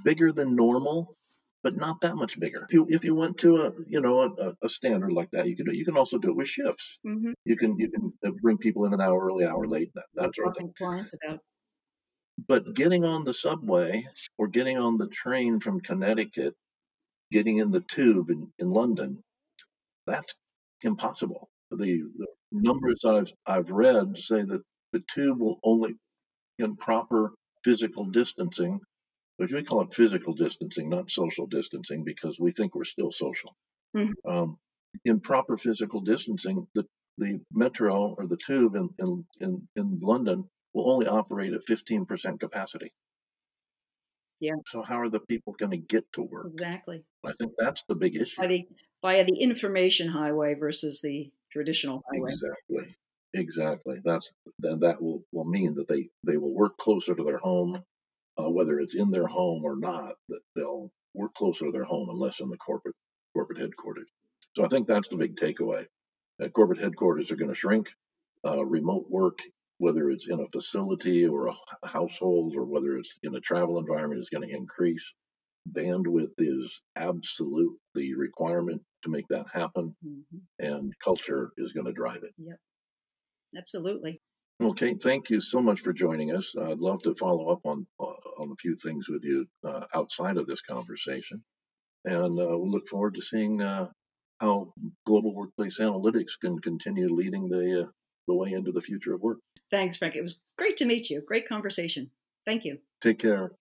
bigger 0.04 0.32
than 0.32 0.54
normal 0.54 1.16
but 1.62 1.76
not 1.76 2.00
that 2.00 2.16
much 2.16 2.38
bigger. 2.40 2.64
If 2.68 2.72
you 2.72 2.86
if 2.88 3.04
you 3.04 3.14
went 3.14 3.38
to 3.38 3.56
a 3.56 3.72
you 3.86 4.00
know 4.00 4.22
a, 4.22 4.54
a 4.64 4.68
standard 4.68 5.12
like 5.12 5.30
that, 5.32 5.48
you 5.48 5.56
can 5.56 5.66
do, 5.66 5.74
you 5.74 5.84
can 5.84 5.96
also 5.96 6.18
do 6.18 6.30
it 6.30 6.36
with 6.36 6.48
shifts. 6.48 6.98
Mm-hmm. 7.06 7.32
You 7.44 7.56
can 7.56 7.78
you 7.78 7.90
can 7.90 8.12
uh, 8.24 8.30
bring 8.40 8.58
people 8.58 8.86
in 8.86 8.94
an 8.94 9.00
hour 9.00 9.26
early, 9.26 9.44
hour 9.44 9.66
late, 9.66 9.90
that, 9.94 10.04
that 10.14 10.34
sort 10.34 10.48
of 10.48 10.56
thing. 10.56 11.38
But 12.48 12.74
getting 12.74 13.04
on 13.04 13.24
the 13.24 13.34
subway 13.34 14.06
or 14.38 14.48
getting 14.48 14.78
on 14.78 14.96
the 14.96 15.08
train 15.08 15.60
from 15.60 15.80
Connecticut, 15.80 16.54
getting 17.30 17.58
in 17.58 17.70
the 17.70 17.80
tube 17.80 18.30
in, 18.30 18.50
in 18.58 18.70
London, 18.70 19.22
that's 20.06 20.34
impossible. 20.82 21.50
The, 21.70 22.02
the 22.16 22.26
numbers 22.50 23.04
I've 23.04 23.32
I've 23.46 23.70
read 23.70 24.16
say 24.16 24.42
that 24.42 24.62
the 24.92 25.04
tube 25.14 25.38
will 25.38 25.60
only 25.62 25.96
in 26.58 26.76
proper 26.76 27.32
physical 27.62 28.06
distancing 28.06 28.80
which 29.40 29.52
we 29.52 29.64
call 29.64 29.80
it 29.80 29.94
physical 29.94 30.34
distancing, 30.34 30.90
not 30.90 31.10
social 31.10 31.46
distancing, 31.46 32.04
because 32.04 32.36
we 32.38 32.50
think 32.50 32.74
we're 32.74 32.84
still 32.84 33.10
social. 33.10 33.56
Mm-hmm. 33.96 34.30
Um, 34.30 34.58
in 35.06 35.18
proper 35.20 35.56
physical 35.56 36.02
distancing, 36.02 36.66
the, 36.74 36.84
the 37.16 37.40
metro 37.50 38.14
or 38.18 38.26
the 38.26 38.36
tube 38.46 38.74
in, 38.76 38.90
in, 38.98 39.24
in, 39.40 39.68
in 39.76 39.98
London 40.02 40.44
will 40.74 40.92
only 40.92 41.06
operate 41.06 41.54
at 41.54 41.64
15% 41.64 42.38
capacity. 42.38 42.92
Yeah. 44.40 44.56
So 44.66 44.82
how 44.82 45.00
are 45.00 45.08
the 45.08 45.20
people 45.20 45.54
going 45.58 45.72
to 45.72 45.78
get 45.78 46.04
to 46.16 46.22
work? 46.22 46.48
Exactly. 46.52 47.02
I 47.24 47.32
think 47.32 47.52
that's 47.58 47.82
the 47.88 47.94
big 47.94 48.16
issue. 48.16 48.42
By 48.42 48.46
the, 48.46 48.68
via 49.00 49.24
the 49.24 49.40
information 49.40 50.08
highway 50.08 50.52
versus 50.52 51.00
the 51.02 51.30
traditional 51.50 52.02
highway. 52.12 52.32
Exactly. 52.32 52.96
Exactly. 53.32 53.96
That's 54.04 54.34
then 54.58 54.80
that 54.80 55.00
will, 55.00 55.22
will 55.32 55.48
mean 55.48 55.76
that 55.76 55.88
they, 55.88 56.10
they 56.26 56.36
will 56.36 56.52
work 56.52 56.76
closer 56.76 57.14
to 57.14 57.24
their 57.24 57.38
home 57.38 57.82
uh, 58.38 58.50
whether 58.50 58.78
it's 58.78 58.94
in 58.94 59.10
their 59.10 59.26
home 59.26 59.62
or 59.64 59.76
not, 59.76 60.14
that 60.28 60.40
they'll 60.54 60.90
work 61.14 61.34
closer 61.34 61.66
to 61.66 61.72
their 61.72 61.84
home 61.84 62.08
unless 62.10 62.40
in 62.40 62.48
the 62.48 62.56
corporate 62.56 62.96
corporate 63.34 63.60
headquarters. 63.60 64.08
So 64.56 64.64
I 64.64 64.68
think 64.68 64.86
that's 64.86 65.08
the 65.08 65.16
big 65.16 65.36
takeaway. 65.36 65.86
Uh, 66.42 66.48
corporate 66.48 66.80
headquarters 66.80 67.30
are 67.30 67.36
going 67.36 67.50
to 67.50 67.54
shrink. 67.54 67.86
Uh, 68.44 68.64
remote 68.64 69.06
work, 69.08 69.38
whether 69.78 70.10
it's 70.10 70.26
in 70.28 70.40
a 70.40 70.48
facility 70.52 71.26
or 71.26 71.48
a 71.48 71.54
household 71.84 72.54
or 72.56 72.64
whether 72.64 72.96
it's 72.96 73.14
in 73.22 73.34
a 73.34 73.40
travel 73.40 73.78
environment, 73.78 74.20
is 74.20 74.30
going 74.30 74.48
to 74.48 74.54
increase. 74.54 75.04
Bandwidth 75.70 76.32
is 76.38 76.80
absolute 76.96 77.76
the 77.94 78.14
requirement 78.14 78.82
to 79.04 79.10
make 79.10 79.28
that 79.28 79.44
happen, 79.52 79.94
mm-hmm. 80.04 80.38
and 80.58 80.92
culture 81.04 81.50
is 81.58 81.72
going 81.72 81.86
to 81.86 81.92
drive 81.92 82.22
it. 82.22 82.32
Yep, 82.38 82.56
absolutely. 83.58 84.20
Okay, 84.60 84.94
thank 84.94 85.30
you 85.30 85.40
so 85.40 85.60
much 85.60 85.80
for 85.80 85.92
joining 85.92 86.36
us. 86.36 86.54
I'd 86.60 86.78
love 86.78 87.02
to 87.04 87.14
follow 87.14 87.48
up 87.48 87.60
on 87.64 87.86
uh, 87.98 88.04
on 88.38 88.50
a 88.52 88.56
few 88.56 88.76
things 88.76 89.08
with 89.08 89.24
you 89.24 89.46
uh, 89.66 89.86
outside 89.94 90.36
of 90.36 90.46
this 90.46 90.60
conversation, 90.60 91.42
and 92.04 92.38
uh, 92.38 92.58
we 92.58 92.68
look 92.68 92.86
forward 92.88 93.14
to 93.14 93.22
seeing 93.22 93.62
uh, 93.62 93.88
how 94.38 94.72
global 95.06 95.34
workplace 95.34 95.78
analytics 95.80 96.32
can 96.42 96.58
continue 96.60 97.08
leading 97.08 97.48
the 97.48 97.84
uh, 97.84 97.86
the 98.28 98.34
way 98.34 98.52
into 98.52 98.70
the 98.70 98.82
future 98.82 99.14
of 99.14 99.22
work. 99.22 99.38
Thanks, 99.70 99.96
Frank. 99.96 100.14
It 100.14 100.22
was 100.22 100.42
great 100.58 100.76
to 100.78 100.84
meet 100.84 101.08
you. 101.08 101.22
Great 101.26 101.48
conversation. 101.48 102.10
Thank 102.44 102.64
you. 102.64 102.78
Take 103.00 103.18
care. 103.18 103.52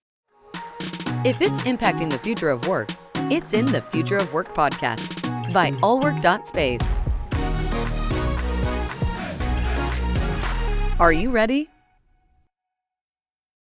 If 1.24 1.40
it's 1.40 1.62
impacting 1.62 2.10
the 2.10 2.18
future 2.18 2.50
of 2.50 2.66
work, 2.68 2.90
it's 3.30 3.52
in 3.52 3.66
the 3.66 3.80
Future 3.80 4.16
of 4.16 4.32
Work 4.32 4.54
podcast 4.54 5.52
by 5.52 5.70
allwork.space. 5.82 6.99
Are 11.00 11.10
you 11.10 11.30
ready? 11.30 11.70